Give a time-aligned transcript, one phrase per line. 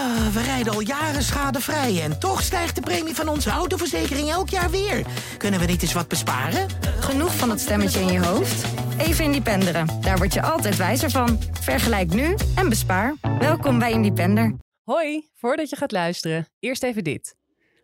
[0.00, 4.48] Ah, we rijden al jaren schadevrij en toch stijgt de premie van onze autoverzekering elk
[4.48, 5.06] jaar weer.
[5.38, 6.68] Kunnen we niet eens wat besparen?
[7.00, 8.64] Genoeg van dat stemmetje in je hoofd?
[8.98, 9.86] Even Independeren.
[10.00, 11.38] Daar word je altijd wijzer van.
[11.60, 13.14] Vergelijk nu en bespaar.
[13.38, 14.56] Welkom bij Independer.
[14.84, 17.36] Hoi, voordat je gaat luisteren, eerst even dit.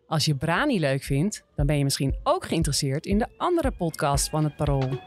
[0.07, 4.29] Als je Brani leuk vindt, dan ben je misschien ook geïnteresseerd in de andere podcast
[4.29, 4.99] van het Parool.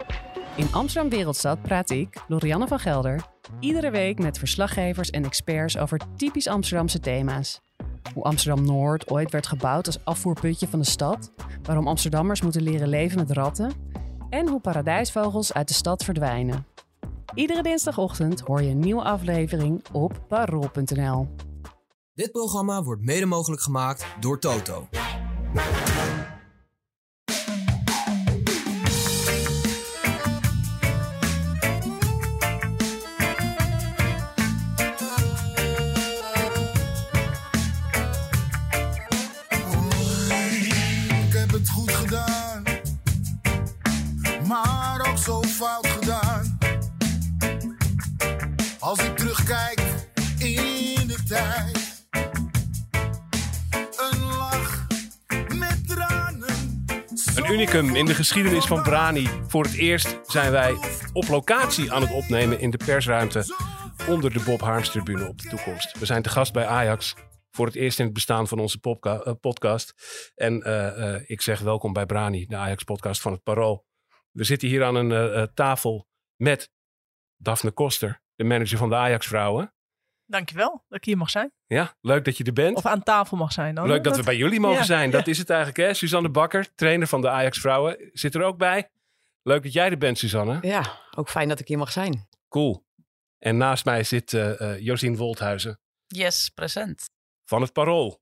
[0.57, 3.27] In Amsterdam Wereldstad praat ik, Lorianne van Gelder,
[3.61, 7.61] iedere week met verslaggevers en experts over typisch Amsterdamse thema's.
[8.15, 12.88] Hoe Amsterdam Noord ooit werd gebouwd als afvoerputje van de stad, waarom Amsterdammers moeten leren
[12.88, 13.73] leven met ratten
[14.30, 16.66] en hoe paradijsvogels uit de stad verdwijnen.
[17.35, 21.29] Iedere dinsdagochtend hoor je een nieuwe aflevering op parool.nl.
[22.15, 24.88] Dit programma wordt mede mogelijk gemaakt door Toto.
[57.51, 59.26] Unicum in de geschiedenis van Brani.
[59.46, 60.74] Voor het eerst zijn wij
[61.12, 63.45] op locatie aan het opnemen in de persruimte
[64.09, 65.98] onder de Bob Harms tribune op de toekomst.
[65.98, 67.15] We zijn te gast bij Ajax
[67.50, 69.94] voor het eerst in het bestaan van onze eh, podcast.
[70.34, 73.87] En eh, eh, ik zeg welkom bij Brani, de Ajax podcast van het Parool.
[74.31, 76.06] We zitten hier aan een tafel
[76.37, 76.70] met
[77.37, 79.75] Daphne Koster, de manager van de Ajax vrouwen.
[80.31, 81.53] Dankjewel dat ik hier mag zijn.
[81.66, 82.76] Ja, leuk dat je er bent.
[82.76, 83.86] Of aan tafel mag zijn dan.
[83.86, 85.10] Leuk dat we bij jullie mogen Ja, zijn.
[85.10, 85.32] Dat ja.
[85.32, 85.94] is het eigenlijk, hè?
[85.94, 88.91] Suzanne Bakker, trainer van de Ajax vrouwen, zit er ook bij.
[89.42, 90.58] Leuk dat jij er bent, Suzanne.
[90.62, 92.28] Ja, ook fijn dat ik hier mag zijn.
[92.48, 92.86] Cool.
[93.38, 97.04] En naast mij zit eh eh, Josien Wolthuizen Yes, present.
[97.44, 98.20] van het Parool.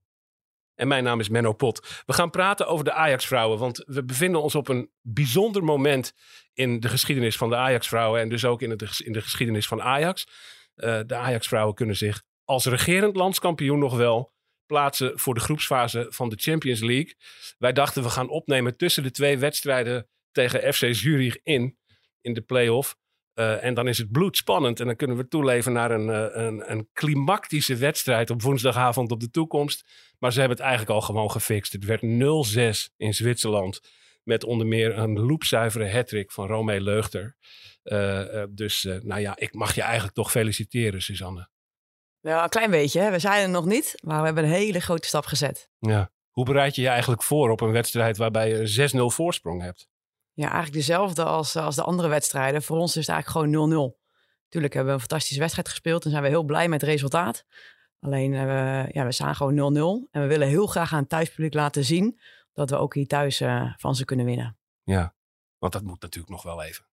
[0.75, 2.03] En mijn naam is Menno Pot.
[2.07, 6.13] We gaan praten over de Ajax-vrouwen, want we bevinden ons op een bijzonder moment
[6.53, 9.83] in de geschiedenis van de Ajax-vrouwen en dus ook in, het, in de geschiedenis van
[9.83, 10.27] Ajax.
[10.79, 14.33] Eh, de Ajax-vrouwen kunnen zich als regerend landskampioen nog wel
[14.67, 17.15] plaatsen voor de groepsfase van de Champions League.
[17.59, 21.79] Wij dachten we gaan opnemen tussen de twee wedstrijden tegen FC Zurich in,
[22.21, 22.97] in de play-off.
[23.35, 24.81] Eh, en dan is het bloedspannend.
[24.81, 29.21] En dan kunnen we toeleven naar een, eh, een, een klimactische wedstrijd op woensdagavond op
[29.21, 29.85] de toekomst.
[30.19, 31.73] Maar ze hebben het eigenlijk al gewoon gefixt.
[31.73, 33.81] Het werd 0-6 in Zwitserland.
[34.29, 37.37] Met onder meer een loepzuivere hattrick van Romee Leugter.
[37.83, 41.49] Eh, eh, dus eh, nou ja, ik mag je eigenlijk toch feliciteren, Suzanne.
[42.21, 43.01] Ja, een klein beetje.
[43.01, 43.11] Hè.
[43.11, 45.71] We zijn er nog niet, maar we hebben een hele grote stap gezet.
[45.79, 46.11] Ja.
[46.31, 49.89] Hoe bereid je je eigenlijk voor op een wedstrijd waarbij je 6-0 voorsprong hebt?
[50.33, 52.63] Ja, eigenlijk dezelfde als, als de andere wedstrijden.
[52.63, 53.99] Voor ons is het eigenlijk gewoon 0-0.
[54.49, 57.45] Tuurlijk hebben we een fantastische wedstrijd gespeeld en zijn we heel blij met het resultaat.
[58.01, 60.11] Alleen, we, ja, we staan gewoon 0-0.
[60.11, 62.21] En we willen heel graag aan het thuispubliek laten zien
[62.59, 64.59] dat we ook hier thuis eh, van ze kunnen winnen.
[64.83, 65.15] Ja,
[65.59, 66.87] want dat moet natuurlijk nog wel even.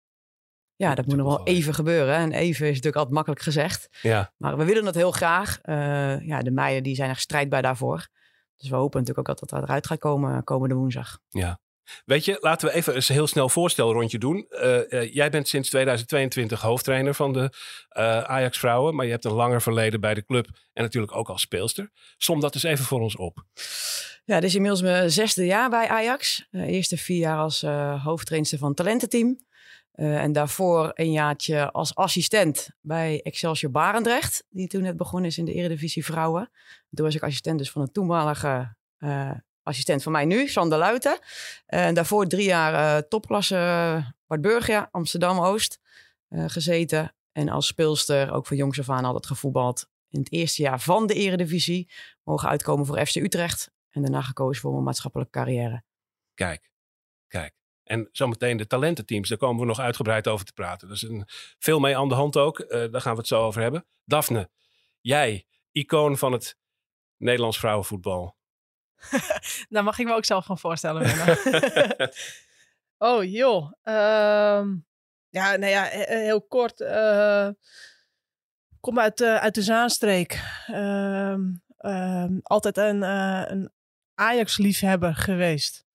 [0.75, 2.15] Ja, dat moet nog wel even gebeuren.
[2.15, 3.89] En even is natuurlijk altijd makkelijk gezegd.
[4.01, 5.59] Ja, Maar we willen het heel graag.
[5.61, 8.07] Eh, ja, de meiden die zijn echt strijdbaar daarvoor.
[8.55, 11.19] Dus we hopen natuurlijk ook dat dat eruit gaat komen komende woensdag.
[11.29, 11.59] ja.
[12.05, 14.45] Weet je, laten we even een heel snel voorstelrondje doen.
[14.49, 17.49] Eh, eh, jij bent sinds 2022 hoofdtrainer van de
[17.89, 18.95] eh, Ajax vrouwen.
[18.95, 21.89] Maar je hebt een langer verleden bij de club en natuurlijk ook als speelster.
[22.17, 23.43] Som dat eens even voor ons op.
[24.25, 26.47] Ja, dit is inmiddels mijn zesde jaar bij Ajax.
[26.51, 29.39] De eerste vier jaar als eh hoofdtrainster van het talententeam.
[29.91, 34.43] Eh, en daarvoor een jaartje als assistent bij Excelsior Barendrecht.
[34.49, 36.51] Die toen net begonnen is in de Eredivisie Vrouwen.
[36.93, 39.31] Toen was ik assistent dus van een toenmalige eh,
[39.65, 41.19] assistent van mij nu, Sander Luiten.
[41.65, 45.79] En daarvoor drie jaar eh, topklasse uh, Bart Burgia, Amsterdam-Oost
[46.27, 47.15] eh, gezeten.
[47.31, 49.87] En als speelster ook van jongs af aan altijd gevoetbald.
[50.09, 51.89] In het eerste jaar van de Eredivisie
[52.23, 53.73] mogen uitkomen voor FC Utrecht.
[53.95, 55.83] En daarna gekozen voor mijn maatschappelijke carrière.
[56.33, 56.71] Kijk,
[57.27, 57.53] kijk.
[57.83, 60.87] En zometeen de talententeams, daar komen we nog uitgebreid over te praten.
[60.87, 61.23] Er is een,
[61.59, 62.59] veel mee aan de hand ook.
[62.59, 63.85] Eh, daar gaan we het zo over hebben.
[64.05, 64.49] Daphne,
[65.01, 66.57] jij, icoon van het
[67.17, 68.37] Nederlands vrouwenvoetbal.
[69.69, 71.03] Daar mag ik me ook zelf gaan voorstellen.
[72.97, 73.71] Oh joh.
[73.81, 74.75] Ehm,
[75.29, 76.81] ja, nou ja, he- heel kort.
[76.81, 77.47] eh,
[78.69, 80.43] ik kom uit, eh, uit de Zaanstreek.
[80.67, 81.41] Ehm,
[81.77, 83.71] ehm, altijd een, eh, een
[84.15, 85.85] Ajax-liefhebber geweest.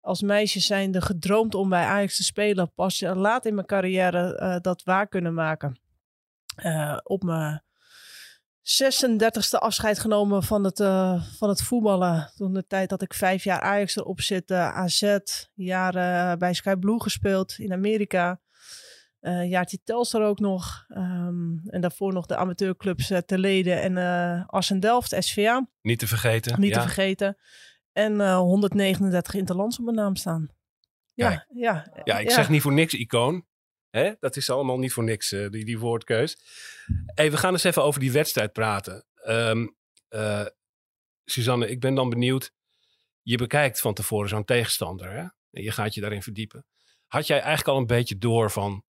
[0.00, 2.72] Als meisje zijnde gedroomd om bij Ajax te spelen.
[2.74, 5.80] Pas laat in mijn carrière eh, dat waar kunnen maken.
[6.56, 7.62] Eh, op mijn
[8.62, 12.32] 36e afscheid genomen van het, eh, van het voetballen.
[12.36, 15.16] Toen de tijd dat ik vijf jaar Ajax erop zit, AZ,
[15.54, 18.40] jaren bij Sky Blue gespeeld in Amerika.
[19.20, 20.84] Eh, een jaartje Telstar ook nog.
[20.88, 25.68] Ehm, en daarvoor nog de amateurclubs uh, Ter Leden en uh, Assen Delft, SVA.
[25.82, 26.60] Niet te vergeten.
[26.60, 26.76] Niet ja.
[26.76, 27.36] te vergeten.
[27.92, 30.48] En 139 interlands op mijn naam staan.
[31.14, 31.46] Ja, Kijk.
[31.50, 33.46] ja, Ja, ik zeg niet voor niks icoon.
[33.90, 34.12] Hè?
[34.20, 36.36] Dat is allemaal niet voor niks, uh, die, die woordkeus.
[37.14, 39.04] Hey, we gaan eens even over die wedstrijd praten.
[39.26, 39.76] Um,
[40.10, 40.46] uh,
[41.24, 42.52] Suzanne, ik ben dan benieuwd.
[43.22, 45.10] Je bekijkt van tevoren zo'n tegenstander.
[45.10, 45.20] Hè?
[45.50, 46.66] En je gaat je daarin verdiepen.
[47.06, 48.84] Had jij eigenlijk al een beetje door van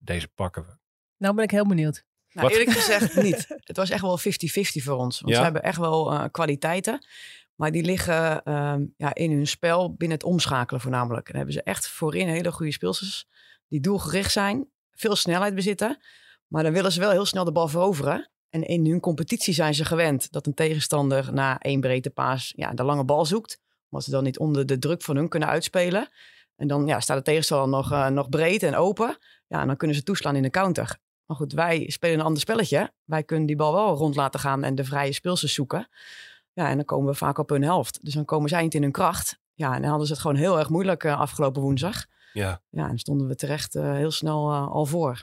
[0.00, 0.76] deze pakken we?
[1.16, 2.04] Nou ben ik heel benieuwd.
[2.32, 3.46] Nou, eerlijk gezegd niet.
[3.48, 4.22] Het was echt wel 50-50
[4.62, 5.20] voor ons.
[5.20, 5.36] Want Ja?
[5.36, 7.06] ze hebben echt wel uh, kwaliteiten.
[7.54, 11.28] Maar die liggen uh, ja, in hun spel binnen het omschakelen voornamelijk.
[11.28, 13.26] En hebben ze echt voorin hele goede speelsters.
[13.68, 14.68] Die doelgericht zijn.
[14.90, 15.98] Veel snelheid bezitten.
[16.46, 18.30] Maar dan willen ze wel heel snel de bal veroveren.
[18.48, 22.72] En in hun competitie zijn ze gewend dat een tegenstander na één breedte paas ja,
[22.72, 23.60] de lange bal zoekt.
[23.90, 26.08] Omdat ze dan niet onder de druk van hun kunnen uitspelen.
[26.60, 29.18] En dan ja, staat de tegenstander nog, uh, nog breed en open.
[29.46, 30.96] Ja, en dan kunnen ze toeslaan in de counter.
[31.26, 32.92] Maar goed, wij spelen een ander spelletje.
[33.04, 35.88] Wij kunnen die bal wel rond laten gaan en de vrije speelsters zoeken.
[36.52, 38.04] Ja, en dan komen we vaak op hun helft.
[38.04, 39.38] Dus dan komen zij niet in hun kracht.
[39.54, 42.06] Ja, en dan hadden ze het gewoon heel erg moeilijk uh, afgelopen woensdag.
[42.32, 42.62] Ja.
[42.70, 45.22] Ja, en stonden we terecht uh, heel snel al voor.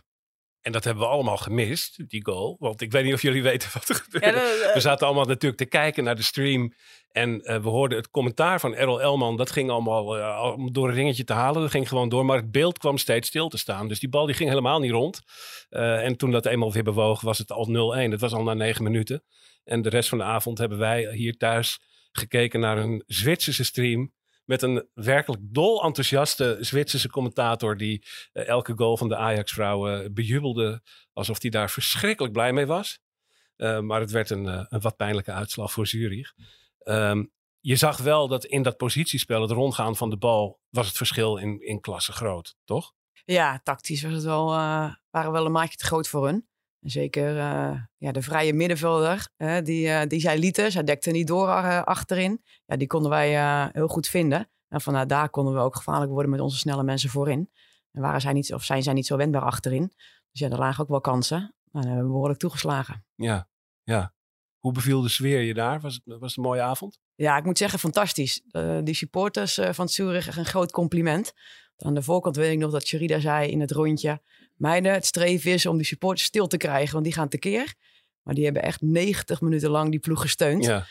[0.67, 2.55] En dat hebben we allemaal gemist, die goal.
[2.59, 4.27] Want ik weet niet of jullie weten wat er gebeurde.
[4.27, 6.73] Ja, de- We zaten allemaal natuurlijk te kijken naar de stream.
[7.11, 9.37] En eh, we hoorden het commentaar van Errol Elman.
[9.37, 11.61] Dat ging allemaal eh, door een ringetje te halen.
[11.61, 12.25] Dat ging gewoon door.
[12.25, 13.87] Maar het beeld kwam steeds stil te staan.
[13.87, 15.21] Dus die bal die ging helemaal niet rond.
[15.69, 18.09] Eh, en toen dat eenmaal weer bewoog, was het al 0-1.
[18.09, 19.23] Dat was al na negen minuten.
[19.63, 21.79] En de rest van de avond hebben wij hier thuis
[22.11, 24.11] gekeken naar een Zwitserse stream.
[24.47, 27.77] Met een werkelijk dol enthousiaste Zwitserse commentator.
[27.77, 30.81] die eh, elke goal van de Ajax-vrouwen bejubelde.
[31.13, 32.99] alsof hij daar verschrikkelijk blij mee was.
[33.55, 36.33] Eh, maar het werd een, eh, een wat pijnlijke uitslag voor Zurich.
[36.79, 37.25] Ehm,
[37.59, 40.59] je zag wel dat in dat positiespel, het rondgaan van de bal.
[40.69, 42.93] was het verschil in, in klasse groot, toch?
[43.25, 44.47] Ja, tactisch was het wel,
[45.09, 46.47] waren wel een maatje te groot voor hun.
[46.79, 50.71] Zeker uh, ja, de vrije middenvelder, uh, die, uh, die zij lieten.
[50.71, 51.47] Zij dekte niet door
[51.83, 52.44] achterin.
[52.65, 54.50] Ja, die konden wij heel goed vinden.
[54.68, 57.50] En vanuit daar konden we ook gevaarlijk worden met onze snelle mensen voorin.
[57.91, 59.88] En waren zij niet, of zijn zij niet zo wendbaar achterin.
[60.31, 61.56] Dus ja, er lagen ook wel kansen.
[61.71, 63.06] Maar hebben we behoorlijk toegeslagen.
[63.15, 63.50] Ja,
[63.83, 64.13] ja.
[64.59, 65.79] Hoe beviel de sfeer je daar?
[65.79, 67.00] Was het, was het een mooie avond?
[67.17, 68.41] Ja, ik moet zeggen, fantastisch.
[68.51, 71.33] Uh, die supporters uh, van Zurich, een groot compliment.
[71.77, 74.21] Aan de voorkant weet ik nog dat Sherida zei in het rondje...
[74.55, 77.73] Meiden, het streven is om die supporters stil te krijgen, want die gaan tekeer.
[78.21, 80.65] Maar die hebben echt 90 minuten lang die ploeg gesteund.
[80.65, 80.85] Ja.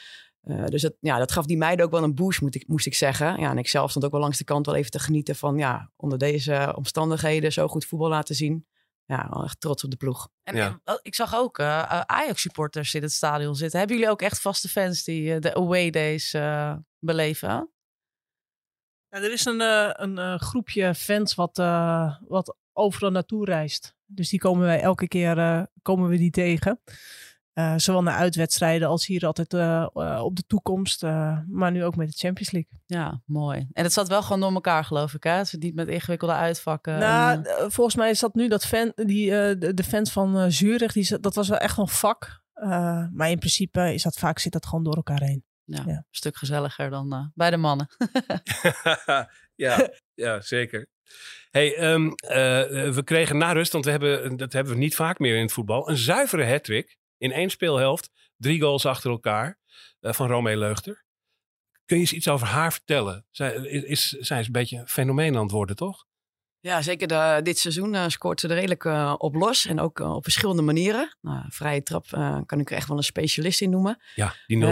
[0.45, 2.87] Uh, dus dat, ja, dat gaf die meiden ook wel een boost, moet ik, moest
[2.87, 3.41] ik zeggen.
[3.41, 5.59] Ja, en ik zelf stond ook wel langs de kant wel even te genieten van...
[5.59, 8.67] ja, onder deze omstandigheden zo goed voetbal laten zien.
[9.07, 10.29] Ja, wel echt trots op de ploeg.
[10.43, 10.81] En, Ja.
[10.85, 13.79] en, ik zag ook uh, Ajax-supporters in het stadion zitten.
[13.79, 17.71] Hebben jullie ook echt vaste fans die uh, de away days uh, beleven?
[19.09, 23.95] Ja, er is een, uh, een uh, groepje fans wat, uh, wat overal naartoe reist.
[24.05, 26.81] Dus die komen wij elke keer uh, komen we die tegen.
[27.59, 31.03] Uh, zowel naar uitwedstrijden als hier altijd uh, uh, op de toekomst.
[31.03, 32.81] Uh, maar nu ook met de Champions League.
[32.87, 33.67] Ja, mooi.
[33.73, 35.23] En het zat wel gewoon door elkaar, geloof ik.
[35.23, 35.31] Hè?
[35.31, 36.99] Het zit niet met ingewikkelde uitvakken.
[36.99, 40.37] Nou, en, volgens mij is dat nu dat fan, die, uh, de, de, fans van
[40.37, 42.43] uh, Zurich, die, dat was wel echt een vak.
[42.55, 42.69] Uh,
[43.13, 45.45] maar in principe is dat vaak zit dat gewoon door elkaar heen.
[45.65, 45.93] Ja, ja.
[45.93, 47.89] een stuk gezelliger dan uh, bij de mannen.
[49.55, 50.87] ja, ja, zeker.
[51.51, 52.09] Hey, um,
[52.95, 55.53] we kregen na rust, want we hebben, dat hebben we niet vaak meer in het
[55.53, 58.11] voetbal, een zuivere hat-trick in één speelhelft.
[58.37, 59.59] Drie goals achter elkaar
[60.01, 61.05] uh, van Romee Leugter.
[61.85, 63.27] Kun je eens iets over haar vertellen?
[63.31, 66.07] Zij is, zij is een beetje een fenomeen aan het worden, toch?
[66.61, 69.67] Ja, zeker de, dit seizoen uh, scoort ze er redelijk uh, op los.
[69.67, 71.17] En ook op verschillende manieren.
[71.21, 72.07] Nou, vrije trap
[72.47, 74.03] kan ik er echt wel een specialist in noemen.
[74.15, 74.69] Ja, die 0-5.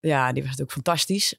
[0.00, 1.34] ja, die was natuurlijk fantastisch.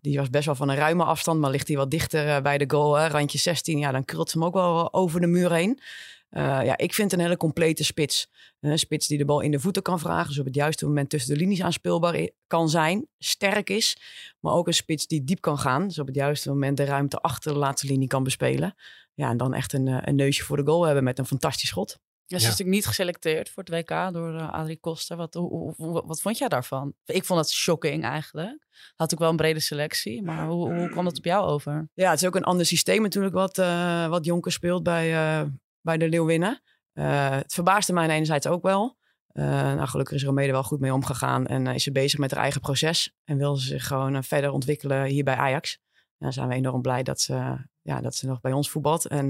[0.00, 1.40] die was best wel van een ruime afstand.
[1.40, 3.78] Maar ligt hij wat dichter bij de goal, hè, randje 16.
[3.78, 5.80] Ja, dan krult ze hem ook wel over de muur heen.
[6.30, 8.30] Uh, ja, ik vind een hele complete spits.
[8.60, 10.28] Een spits die de bal in de voeten kan vragen.
[10.28, 13.06] Dus op het juiste moment tussen de linies aanspeelbaar kan zijn.
[13.18, 13.96] Sterk is.
[14.40, 15.86] Maar ook een spits die diep kan gaan.
[15.86, 18.74] Dus op het juiste moment de ruimte achter de laatste linie kan bespelen.
[19.14, 21.98] Ja, en dan echt een, een neusje voor de goal hebben met een fantastisch schot.
[22.28, 25.16] Ja, ze is natuurlijk niet geselecteerd voor het WK door uh, Adrie Koster.
[25.16, 26.94] Wat, hoe, hoe, wat vond jij daarvan?
[27.04, 28.66] Ik vond het shocking eigenlijk.
[28.96, 31.88] Had ook wel een brede selectie, maar hoe, hoe kwam dat op jou over?
[31.94, 35.48] Ja, het is ook een ander systeem natuurlijk wat, uh, wat Jonker speelt bij, uh,
[35.86, 36.62] bij de Leeuwinnen.
[36.94, 38.96] Uh, het verbaasde mij enerzijds ook wel.
[39.32, 42.30] Uh, nou, gelukkig is Romede wel goed mee omgegaan en uh, is ze bezig met
[42.30, 43.12] haar eigen proces.
[43.24, 45.78] En wil ze zich gewoon verder ontwikkelen hier bij Ajax.
[46.18, 49.28] Dan zijn we enorm blij dat ze, ja, dat ze nog bij ons voetbalt en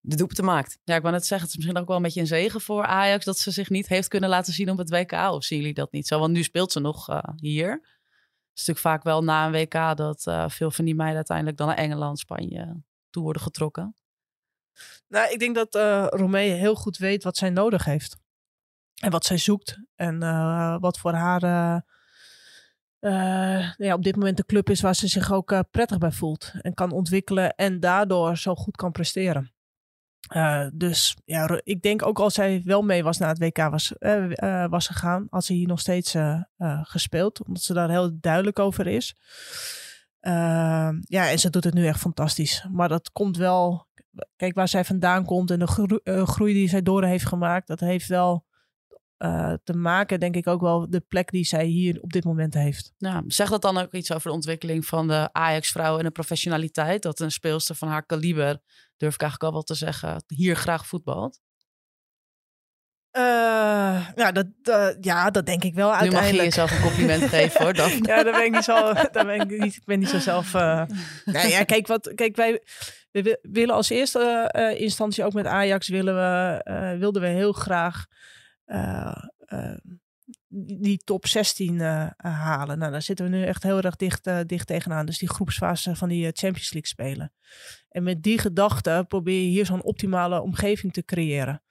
[0.00, 0.78] de doelpunten maakt.
[0.84, 2.84] Ja, ik wou net zeggen, het is misschien ook wel een beetje een zegen voor
[2.84, 5.12] Ajax dat ze zich niet heeft kunnen laten zien op het WK.
[5.12, 6.18] Of zien jullie dat niet zo?
[6.18, 7.70] Want nu speelt ze nog hier.
[7.70, 11.66] Het is natuurlijk vaak wel na een WK dat veel van die meiden uiteindelijk dan
[11.66, 13.94] naar Engeland, Spanje toe worden getrokken.
[15.08, 18.16] Nou, ik denk dat eh Romee heel goed weet wat zij nodig heeft.
[18.94, 19.78] En wat zij zoekt.
[19.94, 21.42] En eh, wat voor haar
[22.98, 26.52] eh, ja, op dit moment de club is waar ze zich ook prettig bij voelt.
[26.60, 29.52] En kan ontwikkelen en daardoor zo goed kan presteren.
[30.72, 33.92] Dus ja, ik denk ook als zij wel mee was naar het WK was,
[34.70, 36.14] was gegaan, had ze hier nog steeds
[36.82, 37.44] gespeeld.
[37.44, 39.16] Omdat ze daar heel duidelijk over is.
[40.20, 42.66] Ja, en ze doet het nu echt fantastisch.
[42.70, 43.86] Maar dat komt wel
[44.36, 47.80] kijk waar zij vandaan komt en de eh, groei die zij door heeft gemaakt, dat
[47.80, 48.46] heeft wel
[49.16, 52.54] eh, te maken, denk ik ook wel, de plek die zij hier op dit moment
[52.54, 52.92] heeft.
[52.98, 57.02] Nou, zegt dat dan ook iets over de ontwikkeling van de Ajax-vrouw en de professionaliteit?
[57.02, 58.60] Dat een speelster van haar kaliber,
[58.96, 61.40] durf ik eigenlijk al wel te zeggen, hier graag voetbalt?
[63.10, 63.22] Eh,
[64.14, 64.46] ja, dat,
[65.00, 66.44] ja, dat denk ik wel Nu mag je uiteindelijk.
[66.44, 67.74] jezelf een compliment geven hoor.
[67.74, 67.90] Dan.
[67.90, 68.92] ja, daar ben ik niet zo.
[68.92, 70.54] Daar ben ik niet, ik ben niet zo zelf.
[70.54, 70.82] eh
[71.24, 72.62] nou ja, kijk, wat, kijk wij
[73.14, 77.28] we wi- willen als eerste eh, instantie ook met Ajax willen we, eh, wilden we
[77.28, 78.06] heel graag
[78.64, 79.16] eh,
[80.48, 82.78] die top 16 eh, halen.
[82.78, 85.06] Nou, daar zitten we nu echt heel erg dicht, dicht tegenaan.
[85.06, 87.32] Dus die groepsfase van die Champions League spelen.
[87.88, 91.62] En met die gedachte probeer je hier zo'n optimale omgeving te creëren.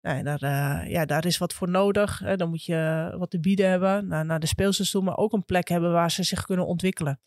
[0.00, 2.18] Nou, daar, ja, daar is wat voor nodig.
[2.18, 2.36] Hè.
[2.36, 5.44] Dan moet je wat te bieden hebben naar, naar de speelsters toe, maar ook een
[5.44, 7.20] plek hebben waar ze zich kunnen ontwikkelen.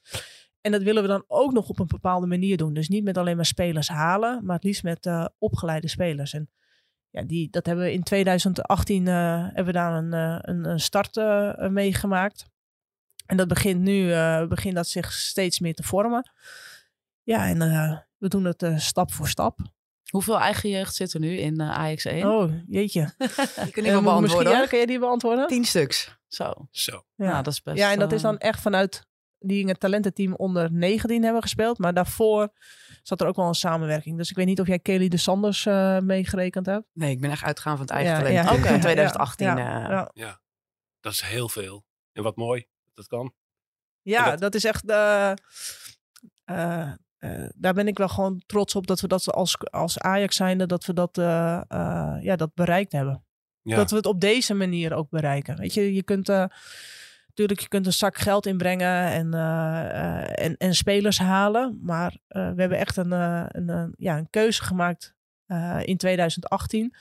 [0.63, 2.73] En dat willen we dan ook nog op een bepaalde manier doen.
[2.73, 6.33] Dus niet met alleen maar spelers halen, maar het liefst met eh, opgeleide spelers.
[6.33, 6.49] En
[7.09, 10.79] ja, die, dat hebben we in 2018 eh, hebben we daar een, eh, een, een
[10.79, 12.45] start eh, meegemaakt.
[13.25, 16.31] En dat begint nu eh, begint dat zich steeds meer te vormen.
[17.23, 19.59] Ja, en eh, we doen het eh, stap voor stap.
[20.09, 22.25] Hoeveel eigen jeugd zit er nu in eh, Ajax 1?
[22.27, 23.13] Oh, jeetje.
[23.63, 24.21] Die kun je wel beantwoorden.
[24.21, 25.47] misschien, ja, kun je die beantwoorden?
[25.47, 26.17] Tien stuks.
[26.27, 26.53] Zo.
[26.71, 27.03] Zo.
[27.15, 27.25] Ja.
[27.25, 27.77] Nou, dat is best...
[27.77, 29.07] Ja, en dat is dan echt vanuit
[29.43, 31.77] die in het talententeam onder 19 hebben gespeeld.
[31.77, 32.49] Maar daarvoor
[33.03, 34.17] zat er ook wel een samenwerking.
[34.17, 36.85] Dus ik weet niet of jij Kelly de Sanders eh, meegerekend hebt.
[36.93, 38.63] Nee, ik ben echt uitgegaan van het eigen Ja, talent.
[38.65, 38.73] ja.
[38.73, 39.45] In 2018.
[39.47, 40.41] Ja, eh, ja, ja.
[40.99, 41.85] Dat is heel veel.
[42.11, 43.33] En wat mooi dat dat kan.
[44.01, 44.55] Ja, dat- dat...
[44.55, 44.89] is echt.
[44.89, 45.31] eh,
[46.43, 50.35] eh, eh, daar ben ik wel gewoon trots op dat we dat als, als Ajax
[50.35, 53.25] zijnde, dat we dat, eh, eh, ja, dat bereikt hebben.
[53.61, 53.75] Ja.
[53.75, 55.57] Dat we het op deze manier ook bereiken.
[55.57, 56.29] Weet je, je kunt.
[57.35, 61.79] Natuurlijk, je kunt een zak geld inbrengen en, eh, eh, en, en spelers halen.
[61.81, 65.13] Maar eh, we hebben echt een, een, ja, een keuze gemaakt
[65.81, 66.95] in 2018.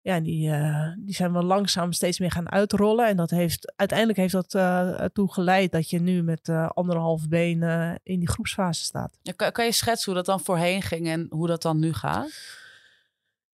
[0.00, 0.50] Ja, die,
[0.98, 3.06] die zijn we langzaam steeds meer gaan uitrollen.
[3.06, 7.28] En dat heeft, uiteindelijk heeft dat eh, ertoe geleid dat je nu met eh, anderhalf
[7.28, 7.62] been
[8.02, 9.18] in die groepsfase staat.
[9.36, 12.62] Kan, kan je schetsen hoe dat dan voorheen ging en hoe dat dan nu gaat?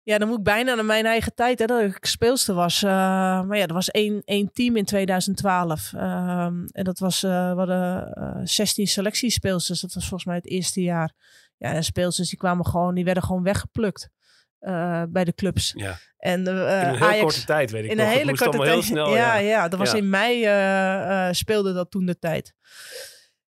[0.10, 2.84] Ja, dan moet ik bijna naar mijn eigen tijd, hè, dat ik speelster was.
[2.84, 2.90] Eh,
[3.42, 5.94] maar ja, er was één, één team in 2012.
[5.94, 9.80] Ehm, en dat was, eh we hadden eh 16 selectiespeelsters.
[9.82, 11.14] Dat was volgens mij het eerste jaar.
[11.58, 14.10] Ja, en speelsters die kwamen gewoon, die werden gewoon weggeplukt
[14.60, 15.72] eh, bij de clubs.
[15.76, 15.98] Ja.
[16.18, 18.06] En eh, In een heel Ajax, korte tijd, weet ik in nog.
[18.06, 18.70] een hele korte tijd.
[18.70, 19.10] heel snel.
[19.10, 19.68] ja, Ja, ja.
[19.68, 19.98] dat was Ja.
[19.98, 22.54] in mei eh, eh, speelde dat toen de tijd.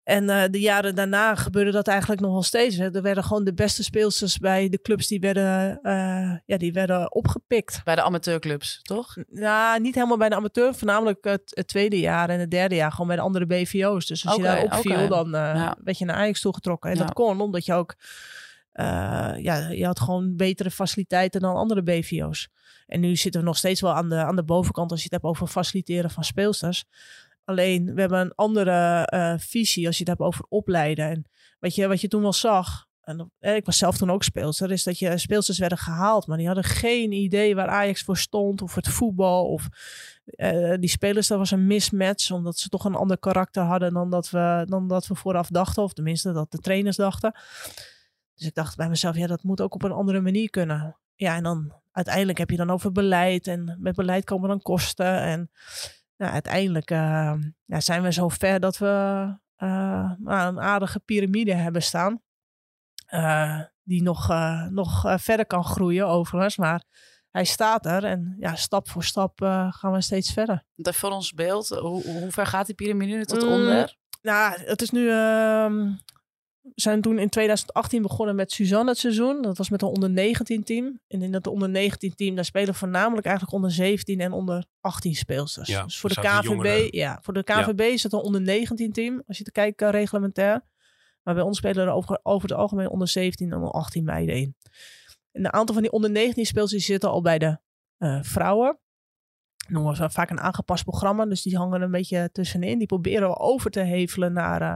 [0.08, 2.76] En eh, de jaren daarna gebeurde dat eigenlijk nog wel steeds.
[2.76, 2.96] Hè.
[2.96, 7.14] Er werden gewoon de beste speelsters bij de clubs die werden, eh, ja, die werden
[7.16, 7.82] opgepikt.
[7.84, 9.16] Bij de amateurclubs, toch?
[9.30, 10.74] Nou, niet helemaal bij de amateur.
[10.76, 14.06] Voornamelijk het, het tweede jaar en het derde jaar gewoon bij de andere BVO's.
[14.06, 15.78] Dus als je daar opviel, dan eh, Ja.
[15.84, 16.90] werd je naar Ajax toegetrokken.
[16.92, 17.04] En Ja.
[17.04, 17.96] dat kon omdat je ook...
[19.38, 22.50] ja, je had gewoon betere faciliteiten dan andere BVO's.
[22.86, 25.14] En nu zitten we nog steeds wel aan de, aan de bovenkant als je het
[25.14, 26.86] hebt over faciliteren van speelsters.
[27.48, 31.10] Alleen, we hebben een andere eh, visie als je het hebt over opleiden.
[31.10, 31.26] En
[31.60, 34.72] wat je, wat je toen wel zag, en eh, ik was zelf toen ook speelster,
[34.72, 38.62] is dat je speelsters werden gehaald, maar die hadden geen idee waar Ajax voor stond
[38.62, 39.46] of het voetbal.
[39.46, 39.68] Of
[40.26, 44.10] eh, die spelers, dat was een mismatch, omdat ze toch een ander karakter hadden dan
[44.10, 47.32] dat, we, dan dat we vooraf dachten, of tenminste dat de trainers dachten.
[48.36, 50.98] Dus ik dacht bij mezelf, ja, dat moet ook op een andere manier kunnen.
[51.16, 55.22] Ja, en dan uiteindelijk heb je dan over beleid en met beleid komen dan kosten.
[55.22, 55.52] En
[56.18, 57.34] nou, uiteindelijk eh,
[57.66, 58.88] ja, zijn we zo ver dat we
[59.56, 62.22] eh, nou, een aardige piramide hebben staan.
[63.06, 64.28] Eh, die nog,
[64.70, 66.58] nog verder kan groeien overigens.
[66.58, 66.84] Maar
[67.32, 70.64] hij staat er en ja, stap voor stap gaan we steeds verder.
[70.76, 73.96] Even voor ons beeld, hoe, hoe ver gaat die piramide nu tot Mm, onder?
[74.22, 75.10] Nou, het is nu.
[76.76, 79.42] Zijn toen in 2018 begonnen met Suzanne het seizoen.
[79.42, 81.00] Dat was met een onder 19 team.
[81.08, 85.16] En in dat onder 19 team, daar spelen voornamelijk eigenlijk onder 17 en onder 18
[85.16, 85.68] speelsters.
[85.68, 88.42] Ja, dus voor de dus de KVB, ja, voor de KVB is het een onder
[88.42, 89.24] 19 team.
[89.28, 90.62] Als je te kijken reglementair.
[91.24, 94.36] Maar bij ons spelen er over, over het algemeen onder 17 en onder 18 meiden
[94.36, 94.56] in.
[95.32, 97.58] En een aantal van die onder 19 speelsters zitten al bij de
[97.98, 98.80] eh, vrouwen.
[99.68, 101.26] Noemen we vaak een aangepast programma.
[101.26, 102.78] Dus die hangen een beetje tussenin.
[102.78, 104.68] Die proberen we over te hevelen naar, eh,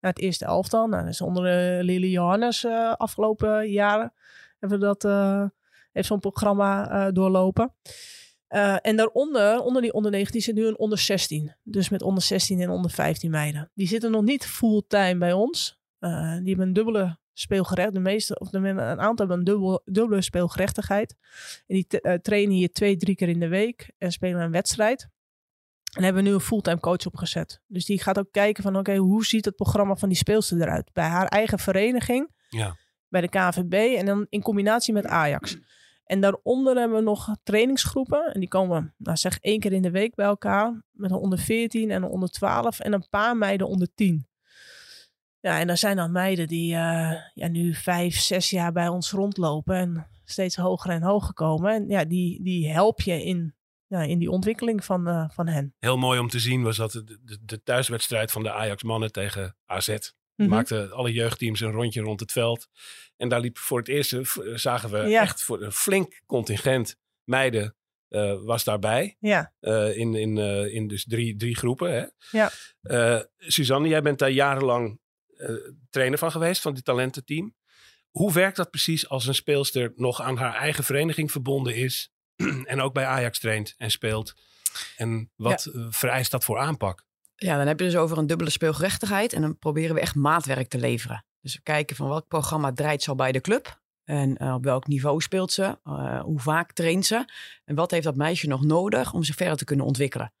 [0.00, 0.86] naar het eerste elftal.
[0.86, 4.12] Nou, dat is onder uh, Lily Johannes eh, afgelopen jaren.
[4.58, 5.44] hebben we dat, eh,
[5.92, 7.74] heeft zo'n programma eh, doorlopen.
[8.46, 11.56] Eh, en daaronder, onder die onder 19, zit nu een onder 16.
[11.62, 13.70] Dus met onder 16 en onder 15 meiden.
[13.74, 15.80] Die zitten nog niet fulltime bij ons.
[15.98, 17.92] Eh, die hebben een dubbele speelgerecht.
[17.94, 21.16] De meeste, of de, een aantal hebben een dubbel, dubbele speelgerechtigheid.
[21.66, 25.08] En die eh, trainen hier twee, drie keer in de week en spelen een wedstrijd.
[25.96, 27.60] En hebben we nu een fulltime coach opgezet.
[27.66, 30.90] Dus die gaat ook kijken van oké, hoe ziet het programma van die speelster eruit?
[30.92, 32.76] Bij haar eigen vereniging, Ja.
[33.08, 35.58] bij de KVB en dan in combinatie met Ajax.
[36.04, 38.32] En daaronder hebben we nog trainingsgroepen.
[38.34, 40.82] En die komen, nou zeg, één keer in de week bij elkaar.
[40.90, 44.28] Met een onder 14 en een onder 12 en een paar meiden onder 10.
[45.40, 49.10] Ja, en er zijn dan meiden die eh, ja, nu vijf, zes jaar bij ons
[49.10, 49.74] rondlopen.
[49.76, 51.72] En steeds hoger en hoger komen.
[51.72, 53.54] En ja, die, die help je in,
[53.86, 55.74] ja, in die ontwikkeling van, eh, van hen.
[55.78, 59.12] Heel mooi om te zien was dat de, de, de thuiswedstrijd van de Ajax mannen
[59.12, 59.96] tegen AZ.
[60.36, 60.48] Mhm.
[60.48, 62.68] Maakten alle jeugdteams een rondje rond het veld.
[63.16, 65.20] En daar liep voor het eerst, eh, zagen we Ja.
[65.20, 67.74] echt voor een flink contingent meiden
[68.44, 69.16] was daarbij.
[69.20, 69.52] Ja,
[69.94, 70.36] in, in,
[70.72, 71.92] in dus drie, drie groepen.
[71.92, 72.04] Hè?
[72.30, 72.50] Ja.
[73.38, 75.00] Suzanne, jij bent daar jarenlang
[75.90, 77.54] trainer van geweest, van die talententeam.
[78.10, 82.12] Hoe werkt dat precies als een speelster nog aan haar eigen vereniging verbonden is
[82.64, 84.34] en ook bij Ajax traint en speelt?
[84.96, 87.04] En wat eh, vereist dat voor aanpak?
[87.34, 89.32] Ja, dan heb je dus over een dubbele speelgerechtigheid.
[89.32, 91.24] En dan proberen we echt maatwerk te leveren.
[91.40, 93.80] Dus we kijken van welk programma draait ze al bij de club.
[94.04, 95.78] En eh, op welk niveau speelt ze.
[95.84, 97.24] eh, hoe vaak traint ze.
[97.64, 100.32] En wat heeft dat meisje nog nodig om zich verder te kunnen ontwikkelen.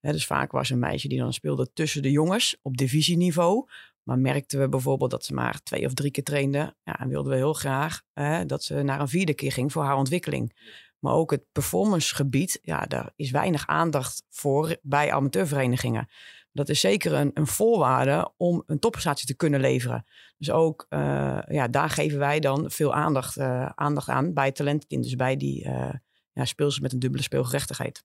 [0.00, 3.68] Dus vaak was een meisje die dan speelde tussen de jongens op divisieniveau.
[4.04, 6.76] Maar merkten we bijvoorbeeld dat ze maar twee of drie keer trainde.
[6.84, 9.84] Ja, en wilden we heel graag hè, dat ze naar een vierde keer ging voor
[9.84, 10.72] haar ontwikkeling.
[10.98, 16.08] Maar ook het performancegebied, ja, daar is weinig aandacht voor bij amateurverenigingen.
[16.52, 20.04] Dat is zeker een, een voorwaarde om een topprestatie te kunnen leveren.
[20.38, 25.02] Dus ook eh, ja, daar geven wij dan veel aandacht, eh, aandacht aan bij talententeam.
[25.02, 25.94] Dus bij die eh
[26.32, 28.04] ja, speelsters met een dubbele speelgerechtigheid.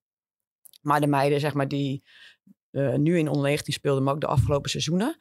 [0.82, 2.04] Maar de meiden zeg maar, die
[2.96, 5.18] nu in onder 19 speelden, maar ook de afgelopen seizoenen.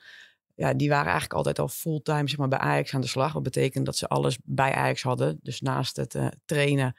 [0.58, 3.32] Ja, die waren eigenlijk altijd al fulltime zeg maar, bij Ajax aan de slag.
[3.32, 5.38] Wat betekent dat ze alles bij Ajax hadden.
[5.42, 6.96] Dus naast het eh, trainen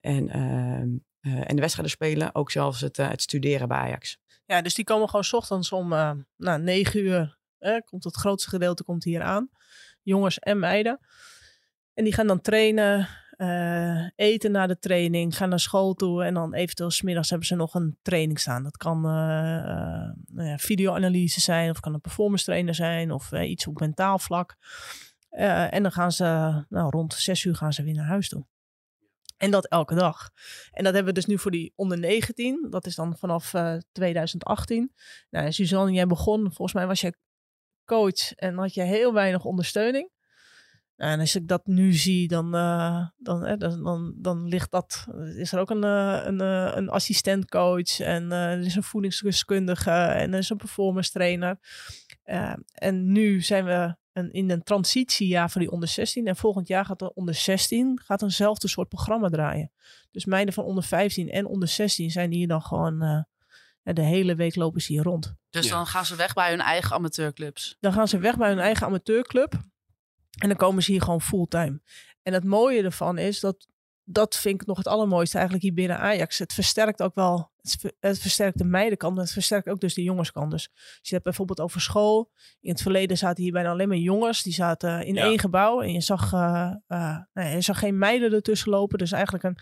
[0.00, 0.88] en, ehm,
[1.20, 4.18] eh, en de wedstrijden spelen, ook zelfs het, eh, het studeren bij Ajax.
[4.44, 5.88] Ja, dus die komen gewoon 's ochtends om
[6.36, 7.38] nou, 9 uur.
[7.84, 9.50] komt het grootste gedeelte komt hier aan.
[10.02, 11.00] Jongens en meiden.
[11.94, 13.08] En die gaan dan trainen,
[13.40, 16.24] eh, eten na de training, gaan naar school toe.
[16.24, 18.62] En dan eventueel smiddags hebben ze nog een training staan.
[18.62, 19.12] Dat kan eh,
[20.26, 24.56] nou ja, videoanalyse zijn, of kan een performance trainer zijn, of iets op mentaal vlak.
[25.30, 26.24] En dan gaan ze,
[26.68, 28.46] nou, rond 6 uur gaan ze weer naar huis toe.
[29.40, 30.30] En dat elke dag.
[30.70, 32.66] En dat hebben we dus nu voor die onder 19.
[32.70, 34.92] Dat is dan vanaf eh, 2018.
[35.30, 37.14] Nou, Suzanne, jij begon, volgens mij was jij
[37.84, 40.10] coach en had je heel weinig ondersteuning.
[41.00, 44.70] Nou, en als ik dat nu zie, dan, eh, dan, eh, dan, dan, dan ligt
[44.70, 45.06] dat.
[45.36, 49.90] Is er ook een, eh, een, eh, een assistentcoach en eh, er is een voedingsdeskundige
[49.90, 51.58] en er is een performance trainer.
[52.74, 56.26] En nu zijn we een, in een transitiejaar voor die onder 16.
[56.26, 59.72] En volgend jaar gaat de onder 16 gaat eenzelfde soort programma draaien.
[60.10, 63.22] Dus meiden van onder 15 en onder 16 zijn hier dan gewoon eh,
[63.82, 65.34] ja, de hele week lopen ze hier rond.
[65.50, 65.74] Dus Ja.
[65.74, 67.76] dan gaan ze weg bij hun eigen amateurclubs.
[67.80, 69.54] Dan gaan ze weg bij hun eigen amateurclub.
[70.38, 71.80] En dan komen ze hier gewoon fulltime.
[72.22, 73.68] En het mooie ervan is dat,
[74.04, 76.38] dat vind ik nog het allermooiste eigenlijk hier binnen Ajax.
[76.38, 79.94] Het versterkt ook wel, het, ver- het versterkt de meidenkant, maar het versterkt ook dus
[79.94, 80.50] de jongenskant.
[80.50, 80.68] Dus
[81.00, 82.30] je hebt bijvoorbeeld over school.
[82.60, 84.42] In het verleden zaten hier bijna alleen maar jongens.
[84.42, 85.24] Die zaten in Ja.
[85.24, 86.98] één gebouw en je zag, eh, eh,
[87.32, 88.98] nou ja, je zag geen meiden ertussen lopen.
[88.98, 89.58] Dus eigenlijk een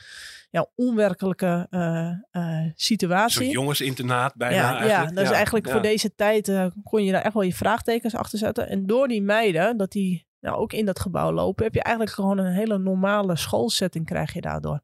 [0.50, 3.42] ja, onwerkelijke eh, Een situatie.
[3.42, 5.08] soort jongensinternaat bijna Ja, eigenlijk.
[5.16, 6.52] ja, dus eigenlijk voor deze tijd
[6.82, 8.68] kon je daar echt wel je vraagtekens achter zetten.
[8.68, 12.14] En door die meiden, dat die nou, ook in dat gebouw lopen, heb je eigenlijk
[12.14, 14.80] gewoon een hele normale schoolsetting krijg je daardoor.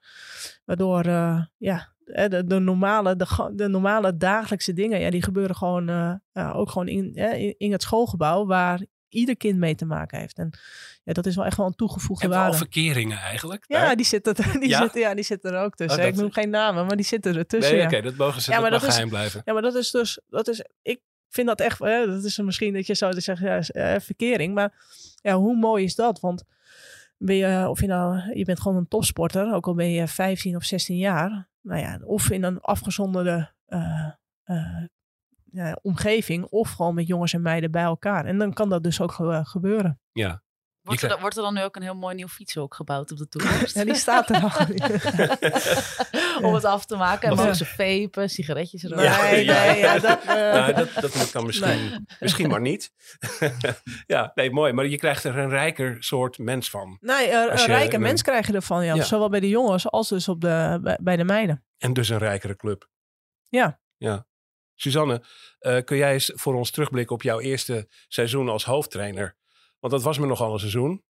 [0.65, 5.57] Waardoor, eh, ja, eh, de, de, normale, de, de normale dagelijkse dingen, ja, die gebeuren
[5.57, 9.85] gewoon eh, ja, ook gewoon in, in, in het schoolgebouw waar ieder kind mee te
[9.85, 10.39] maken heeft.
[10.39, 10.51] En
[11.03, 12.57] ja, dat is wel echt wel een toegevoegde waarde.
[12.57, 13.65] verkeringen eigenlijk.
[13.69, 14.81] Ja, die zitten, die, Ja?
[14.81, 16.01] Zitten, ja, die zitten er ook tussen.
[16.03, 17.73] Oh, Ik noem geen namen, maar die zitten er tussen.
[17.73, 17.87] Nee, ja.
[17.89, 19.43] oké, dat mogen ze Ja, dat maar is- geheim blijven.
[19.45, 22.73] Ja, maar dat is dus, dat is, ik vind dat echt, hè, dat is misschien
[22.75, 24.55] dat je zou zeggen, ja, verkering.
[24.55, 24.73] Maar
[25.25, 26.21] ja, hoe mooi is dat?
[26.21, 26.45] Want
[27.19, 30.57] ben je, of je nou, je bent gewoon een topsporter, ook al ben je 15
[30.57, 31.49] of 16 jaar.
[31.61, 34.09] Nou ja, of in een afgezonderde eh,
[34.43, 38.25] eh, omgeving, of gewoon met jongens en meiden bij elkaar.
[38.25, 40.01] En dan kan dat dus ook ge- gebeuren.
[40.13, 40.43] Ja.
[40.85, 43.19] Wordt er, dan- wordt er dan nu ook een heel mooi nieuw fietshok gebouwd op
[43.19, 43.75] de toekomst?
[43.75, 44.59] Ja, die staat er nog.
[46.43, 47.29] Om het af te maken.
[47.31, 48.99] En mogen ze vapen, sigaretjes erop.
[49.01, 49.65] Ja, Nee, ja.
[49.65, 50.21] nee, ja, dat...
[50.25, 50.27] eh,
[50.59, 52.93] Nou, dat, dat moet dan misschien, misschien maar niet.
[54.07, 54.73] ja, nee, mooi.
[54.73, 56.97] Maar je krijgt er een rijker soort mens van.
[57.01, 58.85] Nee, een je- rijke mens krijg je ervan.
[58.85, 58.95] Ja.
[58.95, 59.03] Ja.
[59.03, 61.65] Zowel bij de jongens als dus op de, bij, bij de meiden.
[61.79, 62.89] En dus een rijkere club.
[63.49, 63.81] Ja.
[63.97, 64.27] Ja.
[64.75, 65.23] Suzanne,
[65.59, 69.37] eh, kun jij eens voor ons terugblikken op jouw eerste seizoen als hoofdtrainer?
[69.85, 71.03] Want dat was me nogal een seizoen.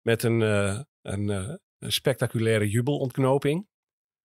[0.00, 3.68] Met een, eh, een, eh, een spectaculaire jubelontknoping.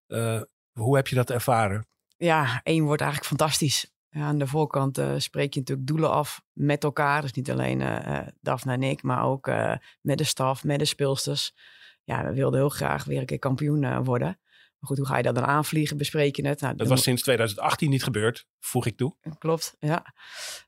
[0.06, 0.41] Eh,
[0.72, 1.88] hoe heb je dat ervaren?
[2.17, 3.91] Ja, één wordt eigenlijk fantastisch.
[4.10, 7.22] Aan de voorkant spreek je natuurlijk doelen af met elkaar.
[7.22, 7.80] Dus niet alleen
[8.41, 9.46] Daphne en ik, maar ook
[10.02, 11.54] met de staf, met de speelsters.
[12.04, 14.39] Ja, we wilden heel graag weer een keer kampioen worden.
[14.80, 15.98] Maar goed, hoe ga je dat dan aanvliegen?
[15.98, 16.62] Bespreek je het?
[16.62, 19.16] Nou, Dat was sinds 2018 niet gebeurd, voeg ik toe.
[19.38, 20.06] Klopt, ja.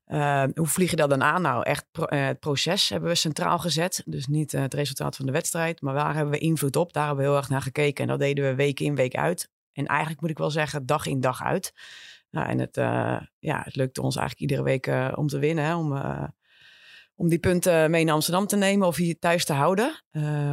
[0.05, 1.41] Eh, hoe vlieg je dat dan aan?
[1.41, 4.01] Nou, echt pro- eh, het proces hebben we centraal gezet.
[4.05, 6.93] Dus niet eh, het resultaat van de wedstrijd, maar waar hebben we invloed op?
[6.93, 8.03] Daar hebben we heel erg naar gekeken.
[8.03, 9.49] En dat deden we week in, week uit.
[9.73, 11.73] En eigenlijk moet ik wel zeggen, dag in, dag uit.
[12.29, 15.63] Nou, en het, eh, ja, het lukte ons eigenlijk iedere week om te winnen.
[15.63, 15.75] Hè?
[15.75, 16.01] Om,
[17.15, 20.03] om die punten mee naar Amsterdam te nemen of hier thuis te houden.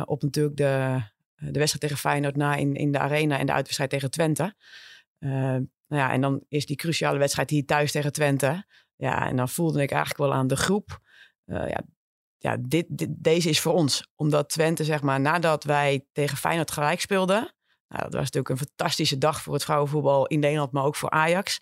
[0.04, 1.00] Op natuurlijk de,
[1.36, 4.54] de wedstrijd tegen Feyenoord na in, in de arena en de uitwedstrijd tegen Twente.
[5.18, 5.30] Eh,
[5.88, 8.64] nou ja, en dan is die cruciale wedstrijd hier thuis tegen Twente.
[8.96, 10.98] Ja, en dan voelde ik eigenlijk wel aan de groep.
[11.44, 11.80] eh, ja,
[12.38, 14.08] ja dit, dit, deze is voor ons.
[14.14, 17.54] Omdat Twente, zeg maar, nadat wij tegen Feyenoord gelijk speelden.
[17.88, 21.10] Nou, dat was natuurlijk een fantastische dag voor het vrouwenvoetbal in Nederland, maar ook voor
[21.10, 21.60] Ajax.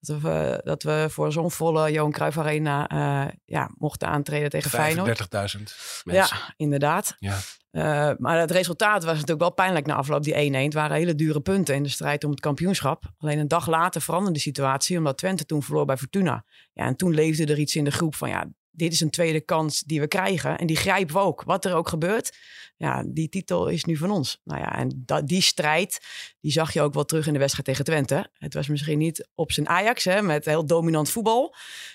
[0.00, 4.70] Dat we, dat we voor zo'n volle Johan Cruijff Arena eh, ja, mochten aantreden tegen
[4.70, 5.22] Feyenoord.
[5.22, 5.26] 35.000
[6.04, 6.36] mensen.
[6.36, 7.16] Ja, inderdaad.
[7.18, 7.38] Ja.
[7.74, 10.64] Eh, maar het resultaat was natuurlijk wel pijnlijk na afloop, die 1-1.
[10.64, 13.04] Het waren hele dure punten in de strijd om het kampioenschap.
[13.18, 16.44] Alleen een dag later veranderde de situatie, omdat Twente toen verloor bij Fortuna.
[16.72, 19.40] Ja, en toen leefde er iets in de groep van, ja, dit is een tweede
[19.40, 20.58] kans die we krijgen.
[20.58, 21.42] En die grijpen we ook.
[21.42, 22.36] Wat er ook gebeurt,
[22.76, 24.40] ja, die titel is nu van ons.
[24.44, 26.00] Nou ja, en dat, die strijd,
[26.40, 28.30] die zag je ook wel terug in de wedstrijd tegen Twente.
[28.38, 31.54] Het was misschien niet op zijn Ajax, hè, met heel dominant voetbal.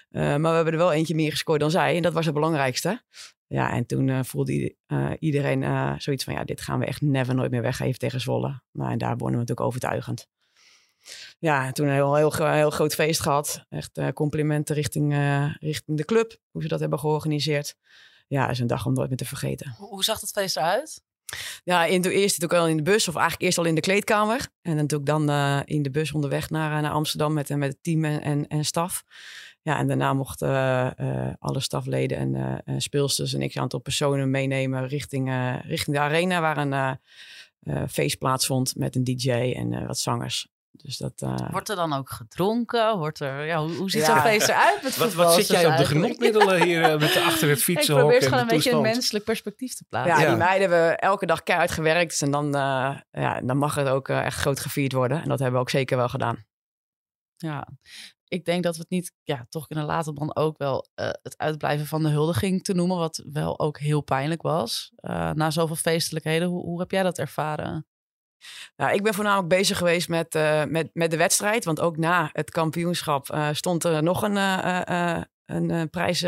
[0.10, 1.96] Eh, maar we hebben er wel eentje meer gescoord dan zij.
[1.96, 3.02] En dat was het belangrijkste.
[3.50, 6.34] Ja, en toen eh, voelde eh, iedereen eh, zoiets van...
[6.34, 8.62] ja, dit gaan we echt never nooit meer weggeven tegen Zwolle.
[8.72, 10.28] Nou, en daar wonnen we natuurlijk overtuigend.
[11.40, 13.66] Ja, en toen een heel, heel, heel groot feest gehad.
[13.70, 15.14] Echt complimenten richting,
[15.60, 16.38] richting de club.
[16.52, 17.76] Hoe ze dat hebben georganiseerd.
[18.28, 19.76] Ja, is een dag om nooit meer te vergeten.
[19.78, 21.02] Hoe, zag dat feest eruit?
[21.64, 24.48] Ja, in, eerst natuurlijk al in de bus, of eigenlijk eerst al in de kleedkamer.
[24.62, 25.30] En natuurlijk dan
[25.66, 29.04] in de bus onderweg naar, naar Amsterdam met, met het team en, en, en staf.
[29.62, 30.50] Ja, en daarna mochten
[30.98, 35.56] eh, alle stafleden en eh, en speelsters en ik een aantal personen meenemen richting, eh,
[35.62, 36.98] richting de arena waar een
[37.90, 40.48] feest plaatsvond met een DJ en eh, wat zangers.
[40.72, 41.14] Dus dat.
[41.22, 42.98] eh, Wordt er dan ook gedronken?
[42.98, 44.08] Wordt er, ja, hoe, hoe ziet Ja.
[44.14, 47.50] zo'n feest eruit met Wat, wat zit jij op de genotmiddelen hier met de, achter
[47.50, 48.94] het Ik fietsenhok probeer gewoon een beetje toestand?
[48.94, 50.16] menselijk perspectief te plaatsen.
[50.16, 50.28] ja, Ja.
[50.28, 52.10] die meiden hebben elke dag keihard gewerkt.
[52.10, 55.22] Dus En dan, eh, ja, dan mag het ook echt groot gevierd worden.
[55.22, 56.46] En dat hebben we ook zeker wel gedaan.
[57.38, 57.68] Ja,
[58.30, 61.38] ik denk dat we het niet, ja, toch kunnen laten dan ook wel eh, het
[61.38, 64.92] uitblijven van de huldiging te noemen, wat wel ook heel pijnlijk was.
[64.96, 67.88] Eh, na zoveel feestelijkheden, hoe, hoe heb jij dat ervaren?
[68.76, 71.66] Nou, ik ben voornamelijk bezig geweest met, eh, met, met de wedstrijd.
[71.66, 74.36] Want ook na het kampioenschap stond er nog een,
[75.46, 76.22] een prijs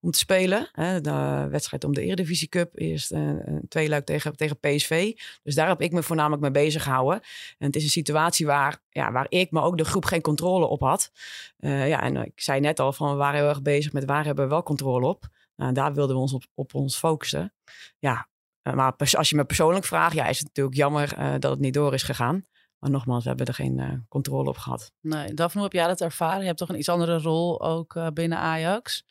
[0.00, 0.68] om te spelen.
[0.72, 2.78] Hè, de wedstrijd om de Eredivisie Cup.
[2.78, 5.12] Eerst eh, een tweeluik tegen, tegen PSV.
[5.42, 7.20] Dus daar heb ik me voornamelijk mee bezig gehouden.
[7.58, 10.66] En het is een situatie waar, ja, waar ik, maar ook de groep geen controle
[10.66, 11.10] op had.
[11.58, 14.24] Eh, ja, en ik zei net al van we waren heel erg bezig met waar
[14.24, 15.28] hebben we wel controle op.
[15.56, 17.54] Nou, daar wilden we ons op, op ons focussen.
[17.98, 18.28] Ja,
[18.62, 21.60] eh, maar als je me persoonlijk vraagt, ja, is het natuurlijk jammer eh, dat het
[21.60, 22.46] niet door is gegaan.
[22.78, 24.92] Maar nogmaals, we hebben er geen eh, controle op gehad.
[25.00, 26.40] Nee, Daphne, hoe heb jij dat ervaren?
[26.40, 29.04] Je hebt toch een iets andere rol ook eh, binnen Ajax.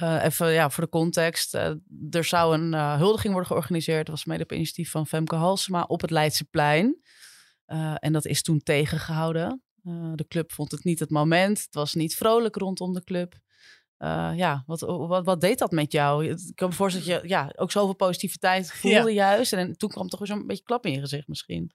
[0.00, 1.54] Eh, even ja, voor de context.
[1.54, 1.70] eh,
[2.10, 4.06] er zou een eh, huldiging worden georganiseerd.
[4.06, 7.00] Dat was mede op initiatief van Femke Halsema op het Leidseplein.
[7.96, 9.62] En dat is toen tegengehouden.
[9.84, 11.58] Eh, de club vond het niet het moment.
[11.62, 13.40] Het was niet vrolijk rondom de club.
[14.34, 16.26] Ja, wat, wat, wat deed dat met jou?
[16.26, 19.52] Ik kan me voorstellen dat je ja, ook zoveel positiviteit voelde juist.
[19.52, 21.72] En toen kwam toch weer zo'n beetje klap in je gezicht misschien.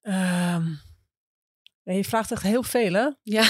[0.00, 0.66] Ehm,
[1.84, 3.08] je vraagt echt heel veel, hè?
[3.22, 3.42] Ja.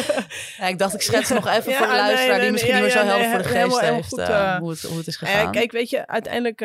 [0.58, 2.82] ja, ik dacht, ik schets nog even Ja, voor de luisteraar nee, die misschien niet
[2.82, 4.96] meer zo helder voor de geest helemaal- heeft helemaal goed, eh, eh, hoe, het, hoe
[4.98, 5.52] het is Eh, gegaan.
[5.52, 6.60] kijk, weet je, uiteindelijk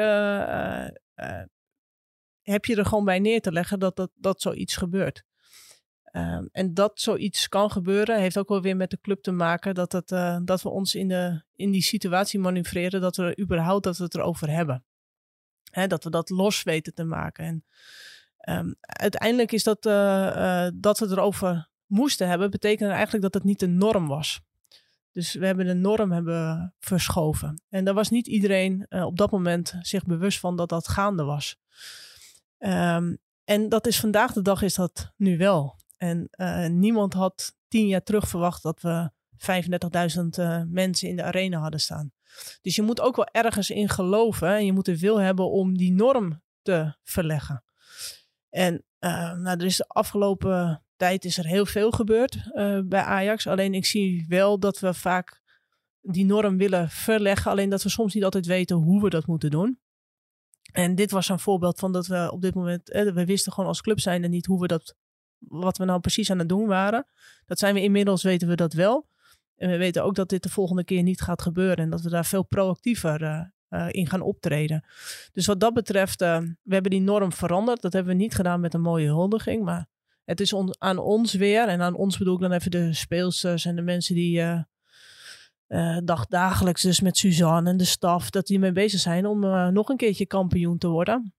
[2.41, 5.23] heb je er gewoon bij neer te leggen dat, dat, dat zoiets gebeurt.
[6.03, 9.75] Ehm, en dat zoiets kan gebeuren, heeft ook wel weer met de club te maken
[9.75, 10.07] dat, het,
[10.47, 14.03] dat we ons in, de, in die situatie manoeuvreren, dat we er überhaupt dat we
[14.03, 14.85] het erover hebben.
[15.71, 17.45] Hè, dat we dat los weten te maken.
[17.45, 17.65] En
[18.47, 23.33] ehm, uiteindelijk is dat eh, eh, dat we het erover moesten hebben, betekende eigenlijk dat
[23.33, 24.41] het niet de norm was.
[25.11, 27.61] Dus we hebben de norm hebben verschoven.
[27.69, 31.23] En daar was niet iedereen eh, op dat moment zich bewust van dat dat gaande
[31.23, 31.55] was.
[32.57, 35.75] Ehm, en dat is vandaag de dag is dat nu wel.
[35.97, 36.29] En
[36.79, 41.79] niemand had tien jaar terug verwacht dat we 35.000 eh, mensen in de arena hadden
[41.79, 42.11] staan.
[42.61, 45.77] Dus je moet ook wel ergens in geloven en je moet er wil hebben om
[45.77, 47.63] die norm te verleggen.
[48.49, 53.47] En uh, nou, de afgelopen tijd is er heel veel gebeurd uh, bij Ajax.
[53.47, 55.41] Alleen ik zie wel dat we vaak
[56.01, 57.51] die norm willen verleggen.
[57.51, 59.79] Alleen dat we soms niet altijd weten hoe we dat moeten doen.
[60.71, 63.69] En dit was een voorbeeld van dat we op dit moment, eh, we wisten gewoon
[63.69, 64.95] als club zijnde niet hoe we dat,
[65.37, 67.07] wat we nou precies aan het doen waren.
[67.45, 69.07] Dat zijn we inmiddels, weten we dat wel.
[69.55, 72.09] En we weten ook dat dit de volgende keer niet gaat gebeuren en dat we
[72.09, 74.85] daar veel proactiever uh, uh, in gaan optreden.
[75.33, 77.81] Dus wat dat betreft, uh, we hebben die norm veranderd.
[77.81, 79.87] Dat hebben we niet gedaan met een mooie huldiging, maar
[80.25, 81.67] het is on aan ons weer.
[81.67, 84.63] En aan ons bedoel ik dan even de speelsters en de mensen die
[85.67, 89.39] uh, dag, dagelijks dus met Suzanne en de staf, dat die mee bezig zijn om
[89.73, 91.33] nog een keertje kampioen te worden.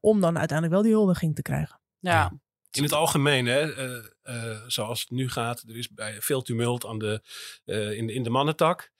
[0.00, 1.80] om dan uiteindelijk wel die huldiging te krijgen.
[1.98, 2.32] Ja.
[2.74, 6.86] In het algemeen, hè, uh, uh, zoals het nu gaat, er is bij veel tumult
[6.86, 7.22] aan de,
[7.64, 8.90] uh, in, in de mannentak.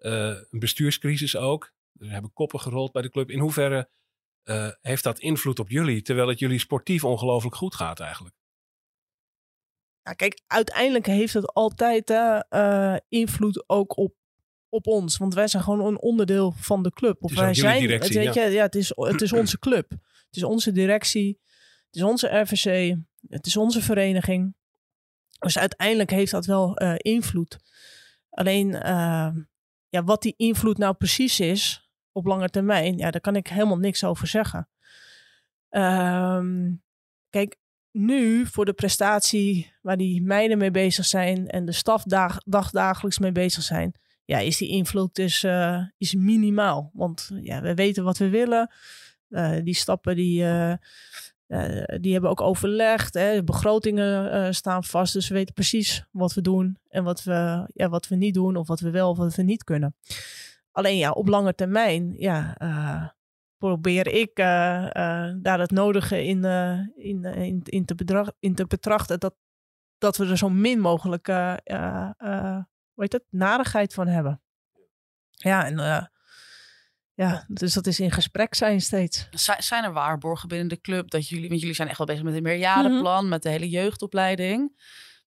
[0.00, 1.72] Een bestuurscrisis ook.
[1.98, 3.30] Er hebben koppen gerold bij de club.
[3.30, 3.90] In hoeverre
[4.80, 8.34] heeft dat invloed op jullie, terwijl het jullie sportief ongelooflijk goed gaat eigenlijk?
[10.16, 12.12] Kijk, uiteindelijk heeft het altijd
[13.08, 14.14] invloed ook op
[14.70, 15.16] op ons.
[15.16, 17.22] Want wij zijn gewoon een onderdeel van de club.
[17.22, 18.44] Of wij zijn, directie, weet ja.
[18.44, 19.90] je, ja, het, is, het is onze club.
[19.90, 21.40] Het is onze directie.
[21.86, 22.96] Het is onze RVC.
[23.28, 24.54] Het is onze vereniging.
[25.38, 27.58] Dus uiteindelijk heeft dat wel uh, invloed.
[28.30, 29.30] Alleen uh,
[29.90, 33.78] ja, wat die invloed nou precies is op lange termijn, ja, daar kan ik helemaal
[33.78, 34.68] niks over zeggen.
[35.70, 36.82] Um,
[37.28, 37.56] kijk,
[37.90, 43.18] nu voor de prestatie waar die meiden mee bezig zijn en de staf dag, dagdagelijks
[43.18, 46.90] mee bezig zijn, ja, is die invloed dus uh, is minimaal.
[46.92, 48.70] Want ja, we weten wat we willen.
[49.64, 50.74] die stappen die uh,
[52.00, 53.14] die hebben ook overlegd.
[53.14, 53.44] Hè.
[53.44, 55.12] Begrotingen uh, staan vast.
[55.12, 58.56] Dus we weten precies wat we doen en wat we, ja, wat we niet doen.
[58.56, 59.96] Of wat we wel of wat we niet kunnen.
[60.72, 63.08] Alleen ja, op lange termijn ja, uh,
[63.58, 66.44] probeer ik daar het nodige in,
[66.96, 69.20] in, in, in, te in te betrachten.
[69.20, 69.34] Dat,
[69.98, 71.26] dat we er zo min mogelijk
[72.94, 74.42] heet het, narigheid van hebben.
[75.30, 76.10] Ja, en
[77.20, 79.28] ja, dus dat is in gesprek zijn steeds.
[79.58, 82.34] Zijn er waarborgen binnen de club dat jullie, want jullie zijn echt wel bezig met
[82.34, 83.28] een meerjarenplan, mm -hmm.
[83.28, 84.72] met de hele jeugdopleiding.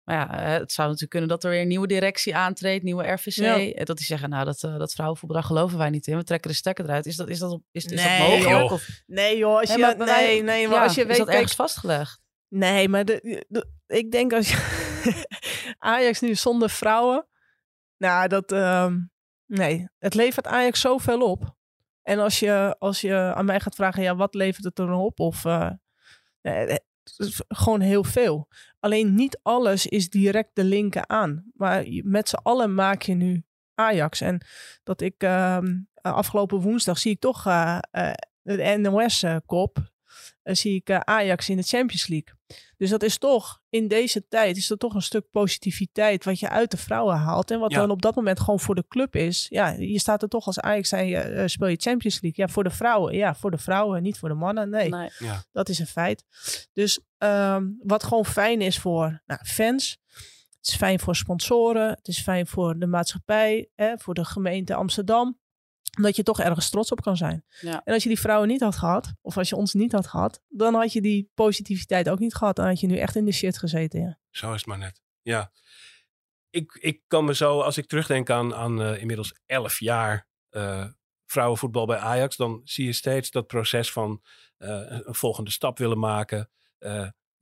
[0.03, 3.75] Maar ja, het zou natuurlijk kunnen dat er weer een nieuwe directie aantreedt, nieuwe RVC.
[3.75, 3.83] Ja.
[3.83, 6.17] Dat die zeggen, nou, dat, uh, dat vrouwenvoetbal geloven wij niet in.
[6.17, 7.05] We trekken de stekker eruit.
[7.05, 8.61] Is dat, is dat, is, is nee, dat mogelijk?
[8.61, 8.71] Joh.
[8.71, 8.87] Of...
[9.05, 11.17] Nee joh, als je, nee, maar, nee, nee, maar ja, als je is weet...
[11.17, 12.19] dat ergens vastgelegd?
[12.47, 15.25] Nee, maar de, de, ik denk als je...
[15.77, 17.27] Ajax nu zonder vrouwen...
[17.97, 18.51] Nou, dat...
[18.51, 19.11] Um,
[19.45, 21.61] nee, het levert Ajax zoveel op.
[22.03, 25.19] En als je, als je aan mij gaat vragen, ja, wat levert het er op?
[25.19, 25.71] Of uh,
[26.41, 26.75] eh,
[27.47, 28.47] gewoon heel veel.
[28.79, 31.51] Alleen niet alles is direct de linken aan.
[31.53, 33.43] Maar met z'n allen maak je nu
[33.75, 34.21] Ajax.
[34.21, 34.45] En
[34.83, 35.57] dat ik uh,
[36.01, 37.79] afgelopen woensdag zie ik toch uh,
[38.41, 39.92] de NOS-kop.
[40.43, 42.35] Zie ik Ajax in de Champions League.
[42.77, 46.49] Dus dat is toch, in deze tijd, is er toch een stuk positiviteit wat je
[46.49, 47.51] uit de vrouwen haalt.
[47.51, 47.77] En wat ja.
[47.77, 49.45] dan op dat moment gewoon voor de club is.
[49.49, 52.45] Ja, je staat er toch als Ajax en je uh, speel je Champions League.
[52.45, 53.15] Ja, voor de vrouwen.
[53.15, 54.69] Ja, voor de vrouwen, niet voor de mannen.
[54.69, 55.09] Nee, nee.
[55.19, 55.43] Ja.
[55.51, 56.23] dat is een feit.
[56.73, 59.97] Dus um, wat gewoon fijn is voor nou, fans.
[60.57, 61.89] Het is fijn voor sponsoren.
[61.89, 63.69] Het is fijn voor de maatschappij.
[63.75, 65.41] Hè, voor de gemeente Amsterdam
[65.97, 67.45] omdat je toch ergens trots op kan zijn.
[67.61, 67.81] Ja.
[67.83, 70.41] En als je die vrouwen niet had gehad, of als je ons niet had gehad,
[70.49, 72.55] dan had je die positiviteit ook niet gehad.
[72.55, 74.01] Dan had je nu echt in de shit gezeten.
[74.01, 74.19] Ja.
[74.29, 75.01] Zo is het maar net.
[75.21, 75.51] Ja.
[76.49, 80.85] Ik, ik kan me zo, als ik terugdenk aan, aan uh, inmiddels elf jaar uh,
[81.25, 84.21] vrouwenvoetbal bij Ajax, dan zie je steeds dat proces van
[84.57, 86.49] uh, een volgende stap willen maken.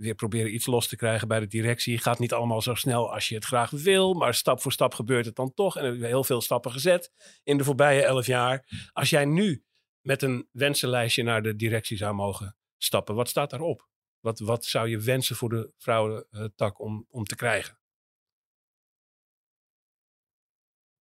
[0.01, 1.97] Weer proberen iets los te krijgen bij de directie.
[1.97, 5.25] Gaat niet allemaal zo snel als je het graag wil, maar stap voor stap gebeurt
[5.25, 5.75] het dan toch.
[5.77, 7.11] En er hebben heel veel stappen gezet
[7.43, 8.89] in de voorbije elf jaar.
[8.93, 9.63] Als jij nu
[10.01, 13.89] met een wensenlijstje naar de directie zou mogen stappen, wat staat daarop?
[14.19, 17.79] Wat, wat zou je wensen voor de vrouwentak om, om te krijgen?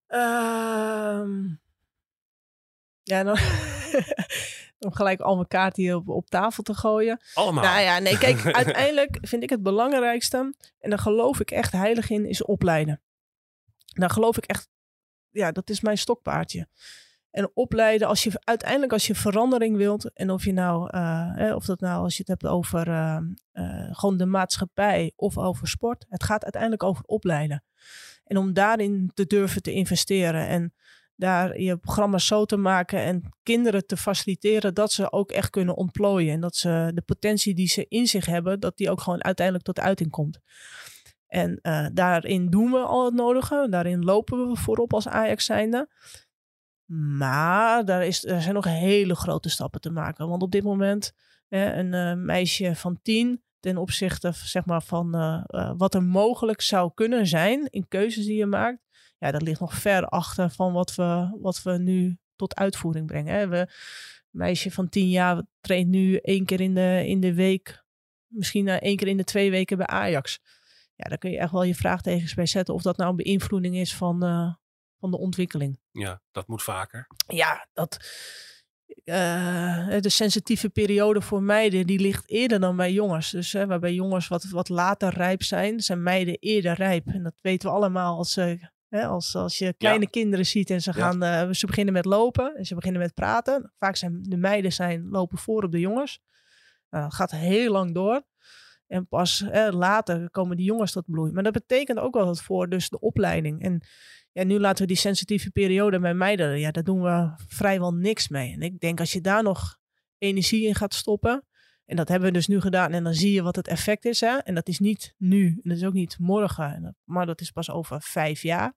[0.08, 1.60] Um,
[3.02, 3.36] ja, dan,
[4.86, 7.20] om gelijk al mijn kaarten hier op, op tafel te gooien.
[7.34, 7.64] Allemaal.
[7.64, 12.10] Nou ja, nee, kijk, uiteindelijk vind ik het belangrijkste, en daar geloof ik echt heilig
[12.10, 13.00] in, is opleiden.
[13.84, 14.68] Daar geloof ik echt,
[15.30, 16.68] ja, dat is mijn stokpaardje.
[17.30, 21.64] En opleiden, als je uiteindelijk als je verandering wilt, en of je nou, uh, of
[21.64, 23.18] dat nou als je het hebt over uh,
[23.52, 27.64] uh, gewoon de maatschappij of over sport, het gaat uiteindelijk over opleiden.
[28.24, 30.74] En om daarin te durven te investeren en
[31.20, 35.76] daar je programma's zo te maken en kinderen te faciliteren dat ze ook echt kunnen
[35.76, 36.32] ontplooien.
[36.32, 39.66] En dat ze de potentie die ze in zich hebben, dat die ook gewoon uiteindelijk
[39.66, 40.40] tot uiting komt.
[41.26, 43.66] En uh, daarin doen we al het nodige.
[43.70, 45.88] Daarin lopen we voorop als Ajax zijnde.
[47.16, 50.28] Maar daar, is, er zijn nog hele grote stappen te maken.
[50.28, 51.12] Want op dit moment,
[51.48, 56.60] hè, een uh, meisje van tien ten opzichte zeg maar, van uh, wat er mogelijk
[56.60, 58.89] zou kunnen zijn in keuzes die je maakt.
[59.20, 63.34] Ja, dat ligt nog ver achter van wat we, wat we nu tot uitvoering brengen.
[63.34, 63.48] Hè.
[63.48, 63.68] We, een
[64.30, 67.84] meisje van tien jaar traint nu één keer in de, in de week,
[68.26, 70.40] misschien uh, één keer in de twee weken bij Ajax.
[70.94, 73.76] Ja, daar kun je echt wel je vraagtekens bij zetten of dat nou een beïnvloeding
[73.76, 74.54] is van, uh,
[74.98, 75.78] van de ontwikkeling.
[75.90, 77.06] Ja, dat moet vaker.
[77.26, 77.96] Ja, dat,
[79.04, 83.30] uh, de sensitieve periode voor meiden die ligt eerder dan bij jongens.
[83.30, 87.06] Dus uh, waarbij jongens wat, wat later rijp zijn, zijn meiden eerder rijp.
[87.06, 90.10] En dat weten we allemaal als, uh, hè, als, als je kleine ja.
[90.10, 91.52] kinderen ziet en ze, gaan, ja.
[91.52, 93.72] ze beginnen met lopen en ze beginnen met praten.
[93.78, 96.20] Vaak zijn de meiden zijn, lopen voor op de jongens.
[96.90, 98.22] Nou, dat gaat heel lang door.
[98.86, 101.32] En pas later komen die jongens tot bloei.
[101.32, 103.62] Maar dat betekent ook wel wat voor dus de opleiding.
[103.62, 103.82] En
[104.32, 108.28] ja, nu laten we die sensitieve periode bij meiden, ja, daar doen we vrijwel niks
[108.28, 108.52] mee.
[108.52, 109.78] En ik denk als je daar nog
[110.18, 111.44] energie in gaat stoppen,
[111.90, 114.20] en dat hebben we dus nu gedaan, en dan zie je wat het effect is.
[114.20, 114.36] Hè?
[114.36, 117.70] En dat is niet nu, en dat is ook niet morgen, maar dat is pas
[117.70, 118.72] over vijf jaar,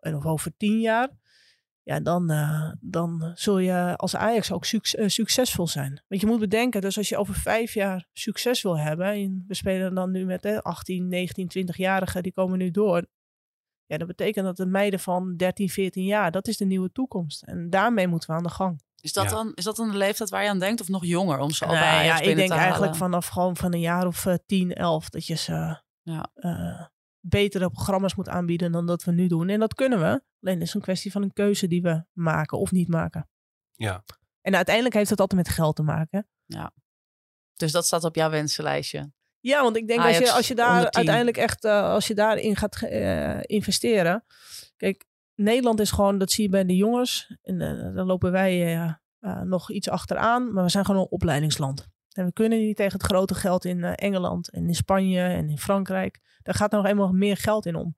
[0.00, 1.08] en of over tien jaar.
[1.82, 6.02] Ja, dan, uh, dan zul je als Ajax ook uh, succesvol zijn.
[6.08, 9.54] Want je moet bedenken, dus als je over vijf jaar succes wil hebben, en we
[9.54, 13.06] spelen dan nu met hè, 18, 19, 20-jarigen, die komen nu door.
[13.90, 17.42] Ja, dat betekent dat de meiden van 13, 14 jaar, dat is de nieuwe toekomst.
[17.42, 18.82] En daarmee moeten we aan de gang.
[19.00, 19.30] Is dat, ja.
[19.30, 21.64] dan, is dat dan de leeftijd waar je aan denkt of nog jonger om ze
[21.64, 24.34] al nee, bij Ajax ja, ik denk eigenlijk vanaf gewoon van een jaar of uh,
[24.46, 26.30] 10, 11 dat je ze ja.
[26.34, 26.86] uh,
[27.20, 29.48] betere programma's moet aanbieden dan dat we nu doen.
[29.48, 30.22] En dat kunnen we.
[30.40, 33.28] Alleen het is een kwestie van een keuze die we maken of niet maken.
[33.72, 34.04] Ja.
[34.40, 36.28] En uiteindelijk heeft het altijd met geld te maken.
[36.44, 36.72] Ja.
[37.54, 39.12] Dus dat staat op jouw wensenlijstje.
[39.40, 42.56] Ja, want ik denk als je, als je daar uiteindelijk echt, uh, als je daarin
[42.56, 44.24] gaat uh, investeren.
[44.76, 47.36] Kijk, Nederland is gewoon, dat zie je bij de jongens.
[47.42, 48.98] En uh, dan lopen wij
[49.44, 50.52] nog iets achteraan.
[50.52, 51.88] Maar we zijn gewoon een opleidingsland.
[52.12, 55.58] En we kunnen niet tegen het grote geld in Engeland en in Spanje en in
[55.58, 56.20] Frankrijk.
[56.42, 57.96] Daar gaat nog eenmaal meer geld in om.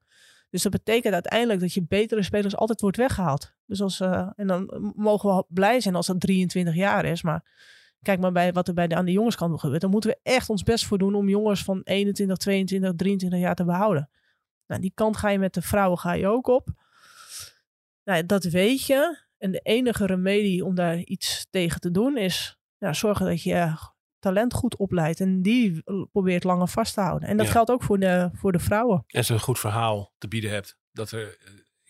[0.51, 3.53] Dus dat betekent uiteindelijk dat je betere spelers altijd wordt weggehaald.
[3.67, 7.23] Dus als, en dan mogen we blij zijn als dat 23 jaar is.
[7.23, 7.45] Maar
[8.03, 9.81] kijk maar bij wat er bij de, aan de jongenskant gebeurt.
[9.81, 13.55] Dan moeten we echt ons best voor doen om jongens van 21, 22, 23 jaar
[13.55, 14.11] te behouden.
[14.67, 16.69] Nou, die kant ga je met de vrouwen ga je ook op.
[18.05, 19.21] Nou, dat weet je.
[19.39, 23.75] En de enige remedie om daar iets tegen te doen is ja, zorgen dat je
[24.19, 25.21] talent goed opleidt.
[25.21, 27.29] En die probeert langer vast te houden.
[27.29, 27.53] En dat ja.
[27.53, 29.05] geldt ook voor de, voor de vrouwen.
[29.07, 30.77] En ze een goed verhaal te bieden hebt.
[30.93, 31.39] Dat er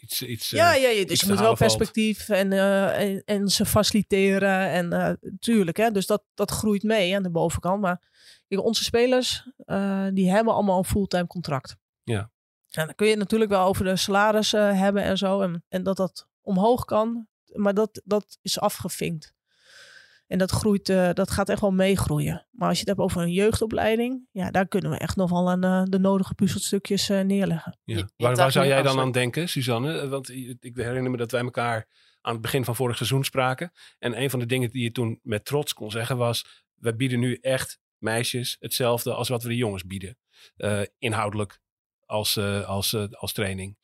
[0.02, 3.66] iets, iets ja, ja, ja, dus je moet wel perspectief en, uh, en, en, ze
[3.66, 4.68] faciliteren.
[4.68, 7.80] En uh, tuurlijk, hè, dus dat, dat groeit mee aan de bovenkant.
[7.80, 8.10] Maar
[8.48, 9.48] kijk, onze spelers,
[10.12, 11.76] die hebben allemaal een fulltime contract.
[12.02, 12.30] Ja.
[12.70, 15.40] En dan kun je het natuurlijk wel over de salaris uh, hebben en zo.
[15.40, 17.26] En, en dat dat omhoog kan.
[17.52, 19.34] Maar dat, dat is afgevinkt.
[20.32, 22.46] En dat, groeit, uh, dat gaat echt wel meegroeien.
[22.50, 25.50] Maar als je het hebt over een jeugdopleiding, ja, daar kunnen we echt nog wel
[25.50, 27.78] aan uh, de nodige puzzelstukjes uh, neerleggen.
[27.84, 28.08] Ja.
[28.16, 30.08] Waar, waar zou jij dan aan denken, Suzanne?
[30.08, 30.28] Want
[30.60, 31.88] ik herinner me dat wij elkaar
[32.20, 33.72] aan het begin van vorig seizoen spraken.
[33.98, 37.18] En een van de dingen die je toen met trots kon zeggen was: we bieden
[37.18, 40.18] nu echt meisjes hetzelfde als wat we de jongens bieden.
[40.98, 41.60] inhoudelijk
[42.06, 43.78] als, als, als training.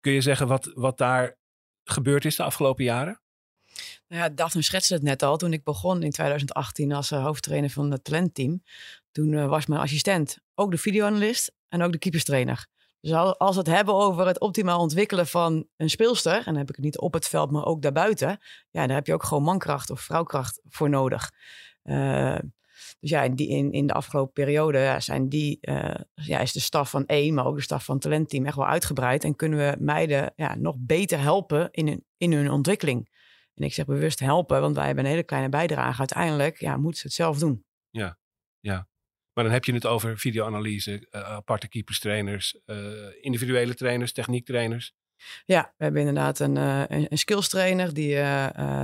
[0.00, 1.36] kun je zeggen wat, wat daar
[1.84, 3.22] gebeurd is de afgelopen jaren?
[4.08, 5.36] Nou ja, Daphne schetste het net al.
[5.36, 8.62] Toen ik begon in 2018 als uh, hoofdtrainer van het talentteam.
[9.12, 12.66] Toen uh, was mijn assistent ook de videoanalist en ook de keeperstrainer.
[13.00, 16.36] Dus als we het hebben over het optimaal ontwikkelen van een speelster...
[16.36, 18.38] en dan heb ik het niet op het veld, maar ook daarbuiten...
[18.70, 21.32] ja, daar heb je ook gewoon mankracht of vrouwkracht voor nodig.
[21.84, 22.38] Uh,
[23.00, 25.58] dus ja, in, die, in, in de afgelopen periode ja, zijn die,
[26.14, 27.34] ja, is de staf van één...
[27.34, 29.24] maar ook de staf van het talentteam echt wel uitgebreid...
[29.24, 33.08] en kunnen we meiden ja, nog beter helpen in hun, in hun ontwikkeling...
[33.54, 35.98] En ik zeg bewust helpen, want wij hebben een hele kleine bijdrage.
[35.98, 37.64] Uiteindelijk ja, moeten ze het zelf doen.
[37.90, 38.18] Ja,
[38.60, 38.88] ja.
[39.32, 42.76] Maar dan heb je het over videoanalyse, uh, aparte keeperstrainers, uh,
[43.20, 44.94] individuele trainers, techniektrainers.
[45.44, 48.16] Ja, we hebben inderdaad een, uh, een, een skills trainer die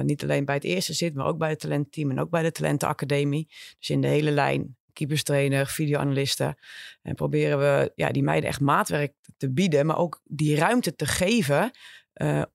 [0.02, 2.52] niet alleen bij het eerste zit, maar ook bij het talentteam en ook bij de
[2.52, 3.46] talentenacademie.
[3.78, 6.58] Dus in de hele lijn keeperstrainer, videoanalisten.
[7.02, 11.06] En proberen we ja, die meiden echt maatwerk te bieden, maar ook die ruimte te
[11.06, 11.70] geven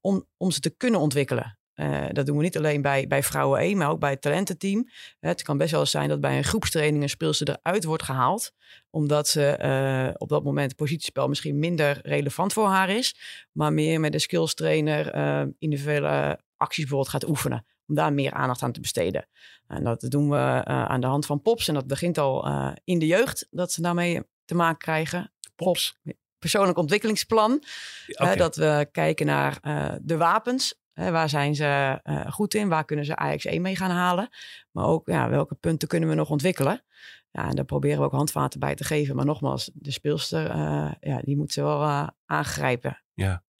[0.02, 1.60] om, om ze te kunnen ontwikkelen.
[1.76, 4.90] Eh, dat doen we niet alleen bij, bij vrouwen 1, maar ook bij het talententeam.
[5.20, 8.52] Het kan best wel zijn dat bij een groepstraining een speelster eruit wordt gehaald.
[8.90, 13.16] Omdat ze eh, op dat moment het positiespel misschien minder relevant voor haar is.
[13.52, 17.66] Maar meer met de skills trainer eh, individuele acties bijvoorbeeld gaat oefenen.
[17.88, 19.28] Om daar meer aandacht aan te besteden.
[19.68, 21.68] En dat doen we eh, aan de hand van POPs.
[21.68, 25.32] En dat begint al eh, in de jeugd, dat ze daarmee te maken krijgen.
[25.56, 25.98] Pops.
[26.40, 27.64] Persoonlijk ontwikkelingsplan.
[28.06, 30.76] Hè, dat we kijken naar eh, de wapens.
[30.96, 32.70] Waar zijn ze eh, goed in?
[32.70, 34.30] Waar kunnen ze Ajax 1 mee gaan halen?
[34.72, 36.84] Maar ook ja, welke punten kunnen we nog ontwikkelen?
[37.32, 39.16] Ja, en daar proberen we ook handvaten bij te geven.
[39.16, 43.02] Maar nogmaals, de speelster, eh, ja, die moet ze wel eh, aangrijpen.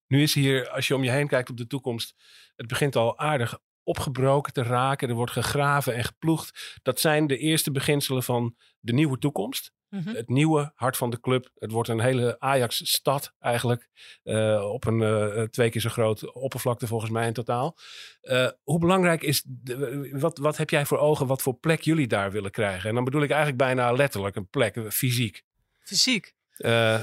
[0.08, 2.16] Nu is hier, als je om je heen kijkt op de toekomst,
[2.56, 5.10] het begint al aardig opgebroken te raken.
[5.10, 6.80] Er wordt gegraven en geploegd.
[6.84, 9.74] Dat zijn de eerste beginselen van de nieuwe toekomst.
[9.96, 10.16] Mhm.
[10.16, 11.50] Het nieuwe hart van de club.
[11.56, 13.90] Het wordt een hele Ajax-stad eigenlijk.
[14.24, 17.78] eh, op een eh, twee keer zo groot oppervlakte volgens mij in totaal.
[18.22, 22.08] Eh, hoe belangrijk is, de, wat, wat heb jij voor ogen, wat voor plek jullie
[22.08, 22.90] daar willen krijgen?
[22.90, 25.44] En dan bedoel ik eigenlijk bijna letterlijk een plek, eh, fysiek.
[25.80, 26.34] Fysiek.
[26.58, 27.02] Eh,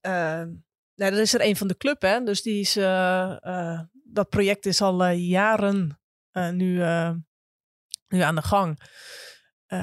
[0.00, 0.48] Ehm,
[0.94, 2.22] nou, dat is er een van de club, hè.
[2.24, 7.10] Dus die is, eh, eh, dat project is al eh, jaren eh, nu, eh,
[8.08, 8.78] nu aan de gang.
[9.66, 9.78] Eh,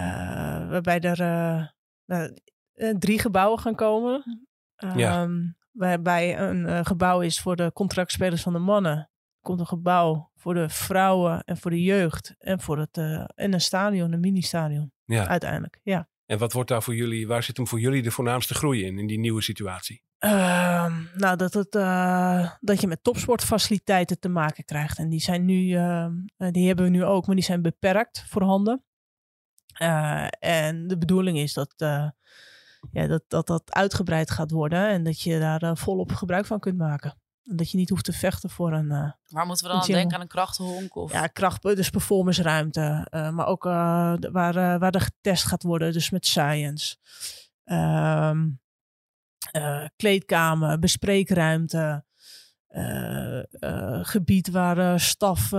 [0.70, 1.68] waarbij er eh,
[2.10, 2.38] nou,
[2.74, 4.47] eh, drie gebouwen gaan komen.
[4.95, 5.22] Ja.
[5.22, 9.10] Ehm, waarbij een eh, gebouw is voor de contractspelers van de mannen.
[9.41, 12.36] Komt een gebouw voor de vrouwen en voor de jeugd.
[12.38, 14.91] En, voor het, eh, en een stadion, een mini-stadion.
[15.05, 15.28] ja.
[15.28, 16.10] Uiteindelijk, ja.
[16.26, 18.99] En wat wordt daar voor jullie, waar zit hem voor jullie de voornaamste groei in,
[18.99, 20.03] in die nieuwe situatie?
[20.18, 21.72] Ehm, nou, dat, het,
[22.60, 24.97] dat je met topsportfaciliteiten te maken krijgt.
[24.97, 28.26] En die zijn nu, ehm, eh, die hebben we nu ook, maar die zijn beperkt
[28.28, 28.84] voorhanden.
[29.80, 32.10] Eh, en de bedoeling is dat, eh,
[32.92, 36.60] ja, dat, dat dat uitgebreid gaat worden en dat je daar eh, volop gebruik van
[36.60, 37.18] kunt maken.
[37.46, 38.88] En dat je niet hoeft te vechten voor een
[39.28, 40.16] Waar moeten we dan aan denken?
[40.16, 40.96] Aan een krachtenhonk?
[40.96, 41.12] Of...
[41.12, 43.08] ja, kracht, dus performanceruimte.
[43.10, 46.96] maar ook waar, waar er getest gaat worden, dus met science.
[47.64, 48.32] Eh,
[49.96, 52.04] kleedkamer, bespreekruimte.
[54.02, 55.50] gebied waar staf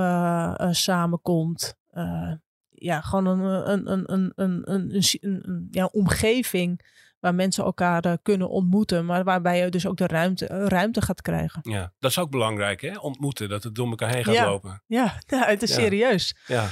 [0.71, 1.79] samenkomt.
[1.91, 2.33] Eh,
[2.81, 7.65] ja, gewoon een, een, een, een, een, een, een, een- een- ja, omgeving waar mensen
[7.65, 9.05] elkaar eh, kunnen ontmoeten.
[9.07, 11.61] Maar waarbij je dus ook de ruimte, eh, ruimte gaat krijgen.
[11.71, 12.99] Ja, dat is ook belangrijk, hè?
[12.99, 14.47] Ontmoeten, dat het door elkaar heen gaat Ja.
[14.47, 14.83] lopen.
[14.87, 15.81] Ja, het is Ja.
[15.81, 16.37] serieus.
[16.47, 16.69] Ja,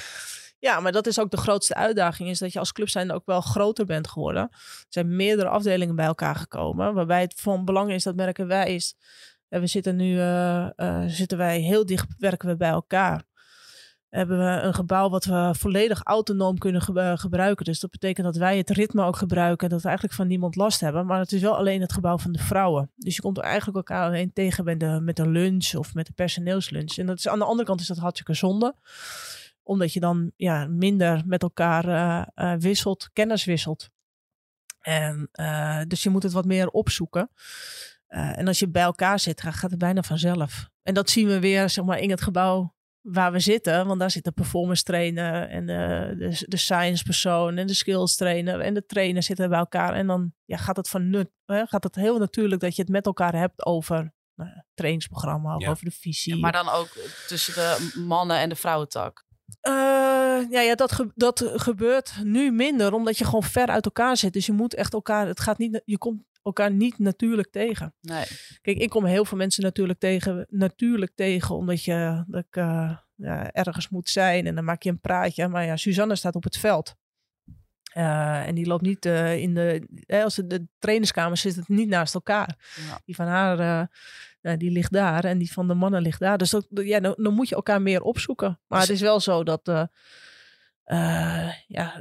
[0.60, 2.28] Ja, maar dat is ook de grootste uitdaging.
[2.28, 4.42] Is dat je als club zijn ook wel groter bent geworden.
[4.52, 6.94] Er zijn meerdere afdelingen bij elkaar gekomen.
[6.94, 8.94] Waarbij het van belang is, dat merken wij, is...
[9.48, 13.22] eh, we zitten nu eh, eh, zitten wij heel dicht, werken we bij elkaar.
[14.08, 17.64] Hebben we een gebouw wat we volledig autonoom kunnen ge- gebruiken.
[17.64, 19.64] Dus dat betekent dat wij het ritme ook gebruiken.
[19.66, 21.06] En dat we eigenlijk van niemand last hebben.
[21.06, 22.90] Maar het is wel alleen het gebouw van de vrouwen.
[22.96, 26.06] Dus je komt er eigenlijk elkaar alleen tegen met de, met de lunch of met
[26.06, 26.96] de personeelslunch.
[26.96, 28.74] En dat is, aan de andere kant is dat hartstikke zonde
[29.62, 33.90] omdat je dan ja, minder met elkaar eh, eh, wisselt, kennis wisselt.
[34.80, 37.30] En, eh, dus je moet het wat meer opzoeken.
[38.06, 40.68] Eh, en als je bij elkaar zit, ga- gaat het bijna vanzelf.
[40.82, 42.74] En dat zien we weer zeg maar, in het gebouw
[43.10, 43.86] waar we zitten.
[43.86, 48.16] Want daar zit de performance trainer en de, de, de science persoon en de skills
[48.16, 49.94] trainer en de trainer zitten bij elkaar.
[49.94, 52.90] En dan ja, gaat, het van nut, hè, gaat het heel natuurlijk dat je het
[52.90, 55.70] met elkaar hebt over nou, trainingsprogramma of Ja.
[55.70, 56.34] over de visie.
[56.34, 56.88] Ja, maar dan ook
[57.26, 59.26] tussen de mannen en de vrouwentak.
[59.60, 59.72] Eh,
[60.50, 64.32] ja, ja dat, ge- dat gebeurt nu minder, omdat je gewoon ver uit elkaar zit.
[64.32, 67.94] Dus je moet echt elkaar, het gaat niet, je komt elkaar niet natuurlijk tegen.
[68.00, 68.24] Nee.
[68.60, 72.96] Kijk, ik kom heel veel mensen natuurlijk tegen, natuurlijk tegen, omdat je dat ik, eh,
[73.14, 75.48] ja, ergens moet zijn en dan maak je een praatje.
[75.48, 76.96] Maar ja, Suzanne staat op het veld.
[77.92, 81.68] Eh, en die loopt niet eh, in de, hè, als de, de trainerskamer zit het
[81.68, 82.56] niet naast elkaar.
[82.88, 83.00] Ja.
[83.04, 83.88] Die van haar,
[84.42, 86.38] nou, die ligt daar en die van de mannen ligt daar.
[86.38, 88.60] Dus dat, ja, dan, dan moet je elkaar meer opzoeken.
[88.66, 89.88] Maar Dus- het is wel zo dat,
[91.66, 91.94] ja,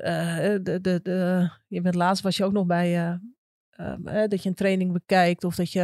[0.62, 3.20] de, de, de, je bent laatst was je ook nog bij,
[3.78, 5.80] eh, eh, eh, dat je een training bekijkt of dat je,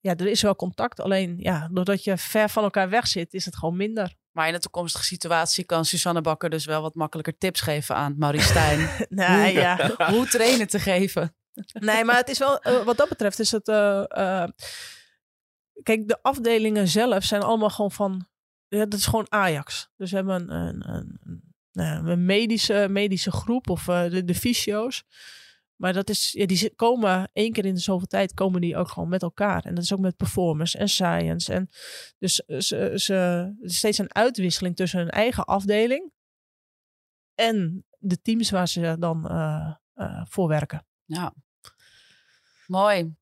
[0.00, 1.00] ja, er is wel contact.
[1.00, 4.14] Alleen, ja, doordat je ver van elkaar weg zit, is het gewoon minder.
[4.30, 8.14] Maar in de toekomstige situatie kan Susanne Bakker dus wel wat makkelijker tips geven aan
[8.18, 8.88] Maurice Stijn.
[9.08, 9.90] nee, ja.
[10.12, 11.34] Hoe trainen te geven.
[11.72, 14.48] Nee, maar het is wel, eh, wat dat betreft is het, eh, eh,
[15.82, 18.26] kijk, de afdelingen zelf zijn allemaal gewoon van,
[18.68, 19.90] ja, dat is gewoon Ajax.
[19.96, 25.04] Dus we hebben een, een, een, een, nou medische, medische groep of de, de fysio's.
[25.76, 28.88] Maar dat is, ja, die komen één keer in de zoveel tijd komen die ook
[28.88, 29.64] gewoon met elkaar.
[29.64, 31.52] En dat is ook met performance en science.
[31.52, 31.68] En
[32.18, 36.12] dus ze, ze, er is steeds een uitwisseling tussen hun eigen afdeling
[37.34, 40.86] en de teams waar ze dan eh, eh, voor werken.
[41.04, 41.34] Ja.
[42.66, 43.14] Mooi.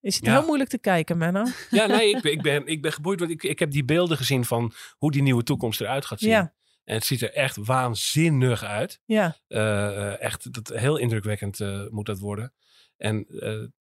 [0.00, 0.32] Zit Ja.
[0.32, 1.44] heel moeilijk te kijken, Menno.
[1.70, 3.18] Ja, nee, ik ben, ik ben, ik ben geboeid.
[3.18, 6.30] Want ik, ik heb die beelden gezien van hoe die nieuwe toekomst eruit gaat zien.
[6.30, 6.54] Ja,
[6.84, 9.00] En het ziet er echt waanzinnig uit.
[9.04, 9.36] ja.
[9.46, 12.54] Eh, eh, echt dat, heel indrukwekkend eh, moet dat worden.
[12.96, 13.26] En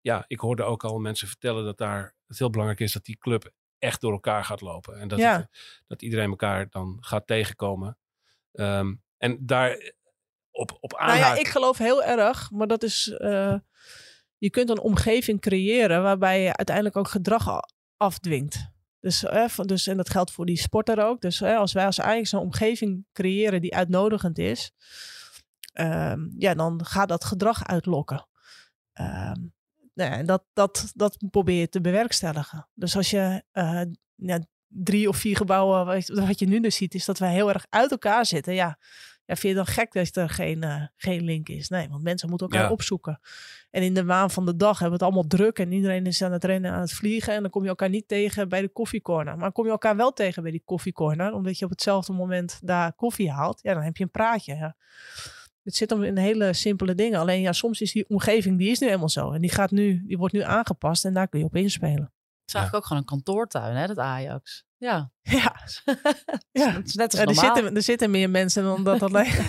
[0.01, 3.19] ja, ik hoorde ook al mensen vertellen dat daar het heel belangrijk is dat die
[3.19, 4.99] club echt door elkaar gaat lopen.
[5.01, 5.37] En dat, Ja.
[5.37, 7.99] het- dat iedereen elkaar dan gaat tegenkomen.
[8.53, 9.93] Ehm, en daar
[10.51, 13.05] op, op Nou ja, ik geloof heel erg, maar dat is...
[14.37, 17.61] je kunt een omgeving creëren waarbij je uiteindelijk ook gedrag
[17.97, 18.71] afdwingt.
[19.03, 21.21] Dus, eh, dus, en dat geldt voor die sporter ook.
[21.21, 24.73] Dus eh, als wij als Ajax een omgeving creëren die uitnodigend is...
[25.73, 28.29] ehm, ja, dan gaat dat gedrag uitlokken.
[28.93, 29.41] Ehm,
[29.95, 32.69] nou ja, en dat, dat, dat probeer je te bewerkstelligen.
[32.75, 33.83] Dus als je eh,
[34.15, 37.67] ja, drie of vier gebouwen, wat je nu dus ziet, is dat wij heel erg
[37.69, 38.55] uit elkaar zitten.
[38.55, 38.79] Ja,
[39.25, 41.69] ja vind je dan gek dat er geen, eh, geen link is?
[41.69, 42.73] Nee, want mensen moeten elkaar Ja.
[42.73, 43.21] opzoeken.
[43.71, 46.23] En in de waan van de dag hebben we het allemaal druk en iedereen is
[46.23, 47.35] aan het rennen, aan het vliegen.
[47.35, 49.37] En dan kom je elkaar niet tegen bij de koffiecorner.
[49.37, 52.93] Maar kom je elkaar wel tegen bij die koffiecorner, omdat je op hetzelfde moment daar
[52.93, 53.61] koffie haalt.
[53.63, 54.55] Ja, dan heb je een praatje.
[54.55, 54.77] Ja.
[55.63, 57.21] Het zit hem in hele simpele dingen.
[57.21, 59.31] Alleen ja, soms is die omgeving, die is nu helemaal zo.
[59.33, 62.13] En die, gaat nu, die wordt nu aangepast en daar kun je op inspelen.
[62.43, 64.65] Het is eigenlijk ook gewoon een kantoortuin, hè, dat Ajax.
[64.77, 65.55] Ja, Ja,
[66.53, 66.71] ja.
[66.73, 69.33] het is net als Ja, er, zitten, er zitten meer mensen dan dat alleen.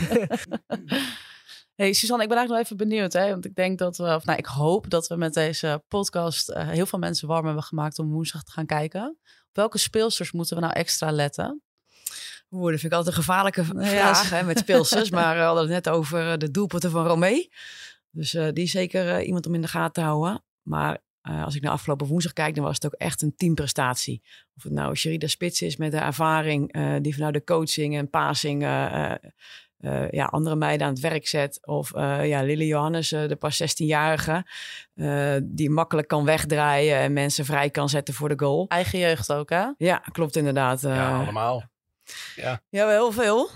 [1.76, 3.14] Hey Suzanne, ik ben eigenlijk nog even benieuwd.
[3.14, 3.30] Hè?
[3.30, 6.68] Want ik denk dat we, of nou, ik hoop dat we met deze podcast eh,
[6.70, 9.18] heel veel mensen warm hebben gemaakt om woensdag te gaan kijken.
[9.48, 11.62] Op welke speelsters moeten we nou extra letten?
[12.52, 13.86] Oeh, dat vind ik altijd een gevaarlijke Ja.
[13.86, 15.10] vraag hè, met speelsters.
[15.18, 17.50] maar we hadden het net over eh, de doelpunten van Romee.
[18.12, 20.44] Dus eh, die is zeker eh, iemand om in de gaten te houden.
[20.62, 24.22] Maar eh, als ik naar afgelopen woensdag kijk, dan was het ook echt een teamprestatie.
[24.56, 28.10] Of het nou Sherida Spits is met de ervaring eh, die vanuit de coaching en
[28.10, 31.68] passing eh, ja, andere meiden aan het werk zet.
[31.68, 34.46] Of eh, ja, Lily Johannes, de pas 16-jarige,
[34.94, 38.66] eh, die makkelijk kan wegdraaien en mensen vrij kan zetten voor de goal.
[38.68, 39.66] Eigen jeugd ook, hè?
[39.78, 40.84] Ja, klopt inderdaad.
[40.84, 40.96] eh.
[40.96, 41.64] ja, allemaal.
[42.36, 43.50] Ja, wel heel veel.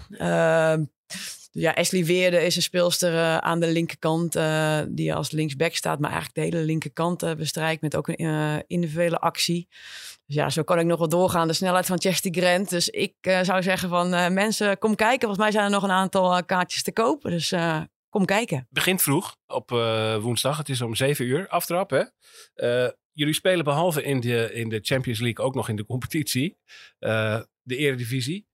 [1.59, 5.99] Ja, Ashley Weerde is een speelster eh, aan de linkerkant eh, die als linksback staat,
[5.99, 9.67] maar eigenlijk de hele linkerkant eh, bestrijkt met ook een individuele actie.
[10.25, 11.47] Dus ja, zo kan ik nog wel doorgaan.
[11.47, 12.69] De snelheid van Chesty Grant.
[12.69, 15.19] Dus ik zou zeggen van mensen, kom kijken.
[15.19, 17.31] Volgens mij zijn er nog een aantal kaartjes te kopen.
[17.31, 17.53] Dus
[18.09, 18.67] kom kijken.
[18.69, 19.69] Begint vroeg op
[20.21, 20.57] woensdag.
[20.57, 21.89] Het is om 7 uur aftrap.
[21.89, 22.03] Hè?
[23.11, 26.57] Jullie spelen behalve in de, in de Champions League ook nog in de competitie.
[27.61, 28.46] de Eredivisie.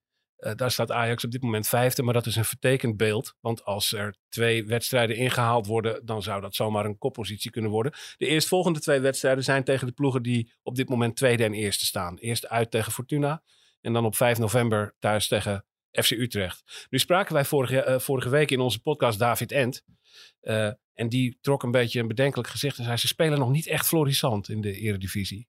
[0.43, 3.35] Eh, daar staat Ajax op dit moment vijfde, maar dat is een vertekend beeld.
[3.39, 7.93] Want als er twee wedstrijden ingehaald worden, dan zou dat zomaar een koppositie kunnen worden.
[8.17, 11.85] De eerstvolgende twee wedstrijden zijn tegen de ploegen die op dit moment tweede en eerste
[11.85, 12.17] staan.
[12.17, 13.43] Eerst uit tegen Fortuna
[13.81, 16.87] en dan op 5 november thuis tegen FC Utrecht.
[16.89, 19.83] Nu spraken wij vorige, eh, vorige week in onze podcast David Ent.
[20.39, 23.67] Eh, en die trok een beetje een bedenkelijk gezicht en zei: Ze spelen nog niet
[23.67, 25.47] echt florissant in de Eredivisie.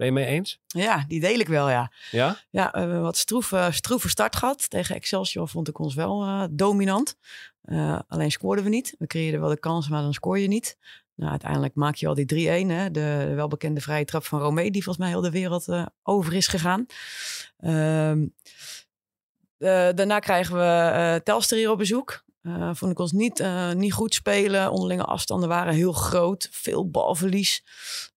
[0.00, 0.60] Ben je mee eens?
[0.66, 1.92] Ja, die deel ik wel, ja.
[2.10, 2.36] Ja?
[2.50, 4.70] Ja, we hebben wat stroeve, stroeve start gehad.
[4.70, 7.16] Tegen Excelsior vond ik ons wel eh, dominant.
[7.62, 8.94] Eh, alleen scoorden we niet.
[8.98, 10.76] We creëerden wel de kansen, maar dan scoor je niet.
[11.14, 12.66] Nou, uiteindelijk maak je al die 3-1.
[12.66, 12.90] Hè?
[12.90, 16.34] De, de welbekende vrije trap van Romee, die volgens mij heel de wereld eh, over
[16.34, 16.86] is gegaan.
[17.58, 18.26] Ehm,
[19.58, 22.24] eh, daarna krijgen we Telstar hier op bezoek.
[22.42, 24.70] Eh, vond ik ons niet, eh, niet goed spelen.
[24.70, 26.48] Onderlinge afstanden waren heel groot.
[26.50, 27.64] Veel balverlies.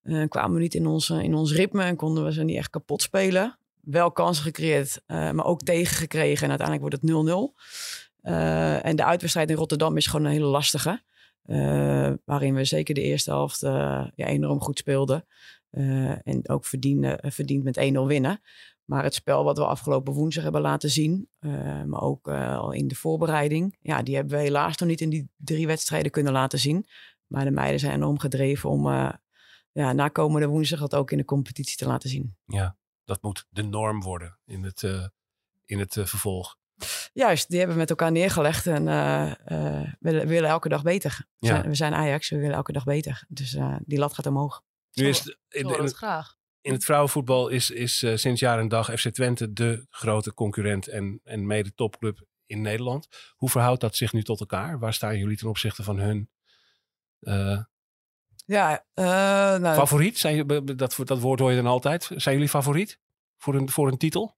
[0.03, 2.69] Eh, kwamen we niet in ons, in ons ritme en konden we ze niet echt
[2.69, 3.57] kapot spelen.
[3.81, 6.43] Wel kansen gecreëerd, maar ook tegengekregen.
[6.43, 7.55] En uiteindelijk wordt het 0-0.
[8.21, 11.01] Eh, en de uitwedstrijd in Rotterdam is gewoon een hele lastige.
[12.25, 15.25] waarin we zeker de eerste helft ja, enorm goed speelden.
[16.23, 18.41] En ook verdiend met 1-0 winnen.
[18.85, 22.71] Maar het spel wat we afgelopen woensdag hebben laten zien, eh, maar ook eh, al
[22.71, 26.33] in de voorbereiding, ja, die hebben we helaas nog niet in die drie wedstrijden kunnen
[26.33, 26.87] laten zien.
[27.27, 29.09] Maar de meiden zijn enorm gedreven om eh,
[29.71, 32.35] ja, na komende woensdag dat ook in de competitie te laten zien.
[32.45, 35.07] Ja, dat moet de norm worden in het, eh,
[35.65, 36.57] in het eh, vervolg.
[37.13, 41.25] Juist, die hebben we met elkaar neergelegd en eh, eh, we, willen- elke dag beter.
[41.39, 41.55] We, Ja.
[41.55, 43.25] zijn, we zijn Ajax, we willen elke dag beter.
[43.27, 44.61] Dus eh, die lat gaat omhoog.
[44.93, 46.35] Nu is in, in het, graag.
[46.63, 50.87] In het vrouwenvoetbal is, is eh, sinds jaar en dag FC Twente de grote concurrent
[50.87, 53.07] en, en mede topclub in Nederland.
[53.35, 54.79] Hoe verhoudt dat zich nu tot elkaar?
[54.79, 56.29] Waar staan jullie ten opzichte van hun
[57.19, 57.59] eh,
[58.45, 59.05] Ja, eh,
[59.59, 60.17] nou, favoriet?
[60.17, 62.09] Zijn, dat, dat woord hoor je dan altijd.
[62.15, 62.99] Zijn jullie favoriet
[63.37, 64.37] voor een, voor een titel?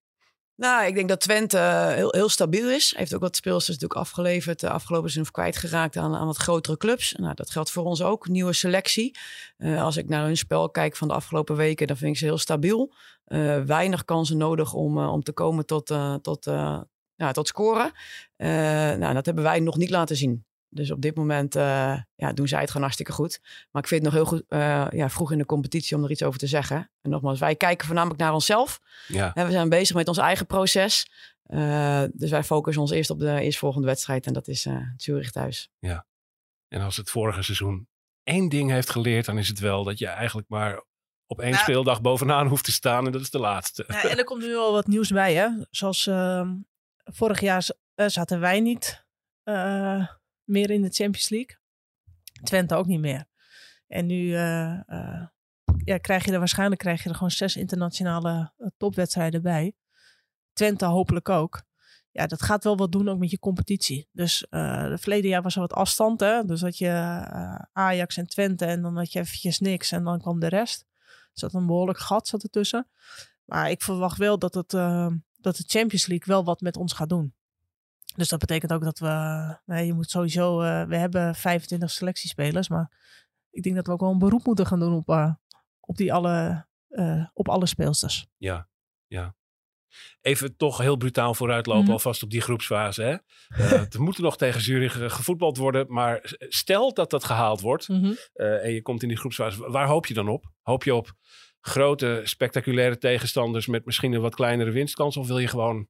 [0.56, 2.93] Nou, ik denk dat Twente eh, heel, heel stabiel is.
[2.97, 4.60] Heeft ook wat speelsters natuurlijk afgeleverd.
[4.60, 7.12] De afgelopen seizoen of kwijtgeraakt aan, aan wat grotere clubs.
[7.12, 8.28] Nou, dat geldt voor ons ook.
[8.28, 9.18] Nieuwe selectie.
[9.58, 12.26] Eh, als ik naar hun spel kijk van de afgelopen weken, dan vind ik ze
[12.26, 12.93] heel stabiel.
[13.26, 16.82] Eh, weinig kansen nodig om, eh, om te komen tot, eh, tot, eh,
[17.16, 17.91] ja, tot scoren.
[18.36, 18.47] Eh,
[18.95, 20.44] nou, dat hebben wij nog niet laten zien.
[20.76, 23.39] Dus op dit moment uh, ja, doen zij het gewoon hartstikke goed.
[23.71, 26.11] Maar ik vind het nog heel goed, uh, ja, vroeg in de competitie om er
[26.11, 26.91] iets over te zeggen.
[27.01, 28.80] En nogmaals, wij kijken voornamelijk naar onszelf.
[29.07, 29.34] Ja.
[29.34, 31.09] En we zijn bezig met ons eigen proces.
[31.47, 34.26] Uh, dus wij focussen ons eerst op de eerstvolgende wedstrijd.
[34.26, 34.67] En dat is
[34.97, 35.69] Zurich thuis.
[35.80, 36.05] Ja.
[36.67, 37.88] En als het vorige seizoen
[38.23, 40.84] één ding heeft geleerd, dan is het wel dat je eigenlijk maar
[41.28, 43.05] op één Nou- speeldag bovenaan hoeft te staan.
[43.05, 43.84] En dat is de laatste.
[43.88, 45.47] Ja, en er komt nu al wat nieuws bij, hè.
[45.69, 46.55] Zoals ehm,
[47.03, 49.05] vorig jaar eh, zaten wij niet
[49.43, 50.07] eh,
[50.45, 51.57] meer in de Champions League.
[52.43, 53.25] Twente ook niet meer.
[53.87, 55.27] En nu eh, eh,
[55.83, 59.73] ja, krijg je er waarschijnlijk krijg je er gewoon zes internationale eh, topwedstrijden bij.
[60.53, 61.63] Twente hopelijk ook.
[62.11, 64.09] Ja, dat gaat wel wat doen ook met je competitie.
[64.11, 66.19] Dus eh het verleden jaar was er wat afstand.
[66.19, 66.43] Hè?
[66.45, 66.89] Dus dat je
[67.71, 70.85] Ajax en Twente en dan had je eventjes niks en dan kwam de rest.
[70.99, 72.87] Er zat een behoorlijk gat zat ertussen.
[73.45, 74.69] Maar ik verwacht wel dat, het,
[75.35, 77.33] dat de Champions League wel wat met ons gaat doen.
[78.16, 79.57] Dus dat betekent ook dat we...
[79.66, 80.61] Nee, je moet sowieso...
[80.61, 82.91] eh, we hebben 25 selectiespelers, maar
[83.49, 85.34] ik denk dat we ook wel een beroep moeten gaan doen op, eh,
[85.80, 88.28] op, die alle, eh, op alle speelsters.
[88.38, 88.68] Ja,
[89.07, 89.36] ja.
[90.22, 91.91] Even toch heel brutaal vooruitlopen Mhm.
[91.91, 93.01] alvast op die groepsfase.
[93.01, 93.16] Hè?
[93.63, 95.86] Eh, er moet nog tegen Zurich eh, gevoetbald worden.
[95.93, 98.13] Maar stel dat dat gehaald wordt Mhm.
[98.34, 99.72] eh, en je komt in die groepsfase.
[99.72, 100.45] Waar hoop je dan op?
[100.61, 101.13] Hoop je op
[101.61, 105.18] grote, spectaculaire tegenstanders met misschien een wat kleinere winstkans?
[105.18, 105.88] Of wil je gewoon...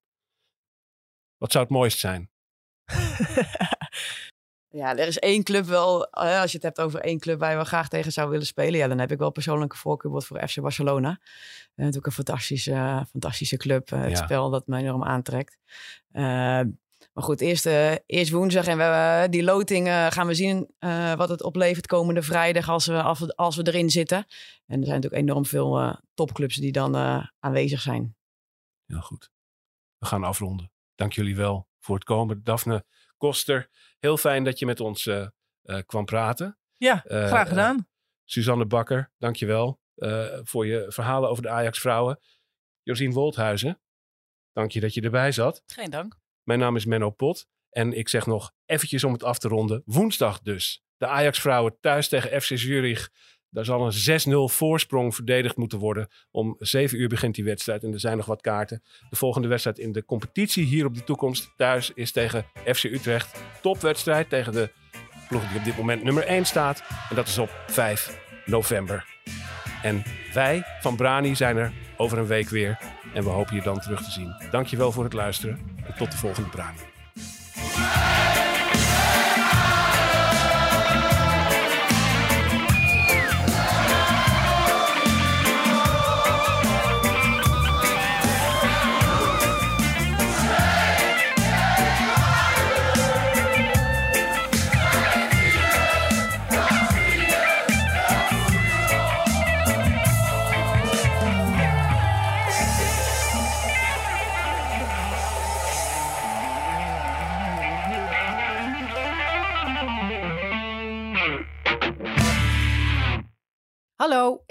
[1.37, 2.29] Wat zou het mooist zijn?
[4.69, 7.55] Ja, er is één club wel, als je het hebt over één club waar je
[7.55, 8.79] wel graag tegen zou willen spelen.
[8.79, 11.09] Ja, dan heb ik wel persoonlijke voorkeur voor FC Barcelona.
[11.19, 11.19] Eh,
[11.75, 13.91] natuurlijk een fantastische, fantastische club.
[13.91, 14.23] eh, het Ja.
[14.23, 15.57] spel dat mij enorm aantrekt.
[16.11, 16.23] Eh,
[17.13, 20.73] maar goed, eerst, eh, eerst woensdag en we, die loting gaan we zien
[21.17, 24.17] wat het oplevert komende vrijdag als we, als we, als we erin zitten.
[24.65, 26.95] En er zijn natuurlijk enorm veel topclubs die dan
[27.39, 28.15] aanwezig zijn.
[28.85, 29.31] Heel goed.
[29.97, 30.71] We gaan afronden.
[30.95, 32.43] Dank jullie wel voor het komen.
[32.43, 32.85] Daphne
[33.17, 33.69] Koster,
[33.99, 35.27] heel fijn dat je met ons eh,
[35.61, 36.57] eh, kwam praten.
[36.73, 37.87] Ja, Eh, graag gedaan.
[38.23, 42.19] Suzanne Bakker, dankjewel uh, voor je verhalen over de Ajax-vrouwen.
[42.83, 43.81] Josien Wolthuizen,
[44.53, 45.63] dank je dat je erbij zat.
[45.65, 46.17] Geen dank.
[46.43, 49.81] Mijn naam is Menno Pot en ik zeg nog eventjes om het af te ronden.
[49.85, 50.83] Woensdag dus.
[50.97, 53.09] De Ajax-vrouwen thuis tegen FC Zurich.
[53.55, 56.07] Daar zal een 6-0 voorsprong verdedigd moeten worden.
[56.31, 58.83] Om 7 uur begint die wedstrijd en er zijn nog wat kaarten.
[59.09, 63.43] De volgende wedstrijd in de competitie hier op de toekomst thuis is tegen FC Utrecht.
[63.61, 64.69] Topwedstrijd tegen de
[65.27, 66.83] ploeg die op dit moment nummer 1 staat.
[67.09, 69.05] En dat is op 5 november.
[69.83, 70.03] En
[70.33, 72.79] wij van Brani zijn er over een week weer.
[73.13, 74.35] En we hopen je dan terug te zien.
[74.51, 75.59] Dankjewel voor het luisteren.
[75.87, 76.94] En tot de volgende Brani.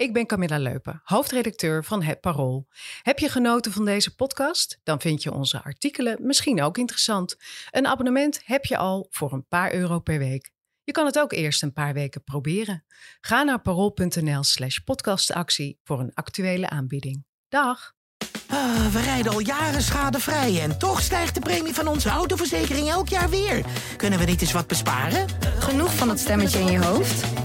[0.05, 2.67] Ik ben Camilla Leupen, hoofdredacteur van Het Parool.
[3.01, 4.79] Heb je genoten van deze podcast?
[4.83, 7.35] Dan vind je onze artikelen misschien ook interessant.
[7.71, 10.51] Een abonnement heb je al voor een paar euro per week.
[10.83, 12.85] Je kan het ook eerst een paar weken proberen.
[13.21, 17.25] Ga naar parool.nl slash podcastactie voor een actuele aanbieding.
[17.47, 17.93] Dag!
[18.47, 23.09] Ah, we rijden al jaren schadevrij en toch stijgt de premie van onze autoverzekering elk
[23.09, 23.65] jaar weer.
[23.97, 25.27] Kunnen we niet eens wat besparen?
[25.59, 27.44] Genoeg van het stemmetje in je hoofd?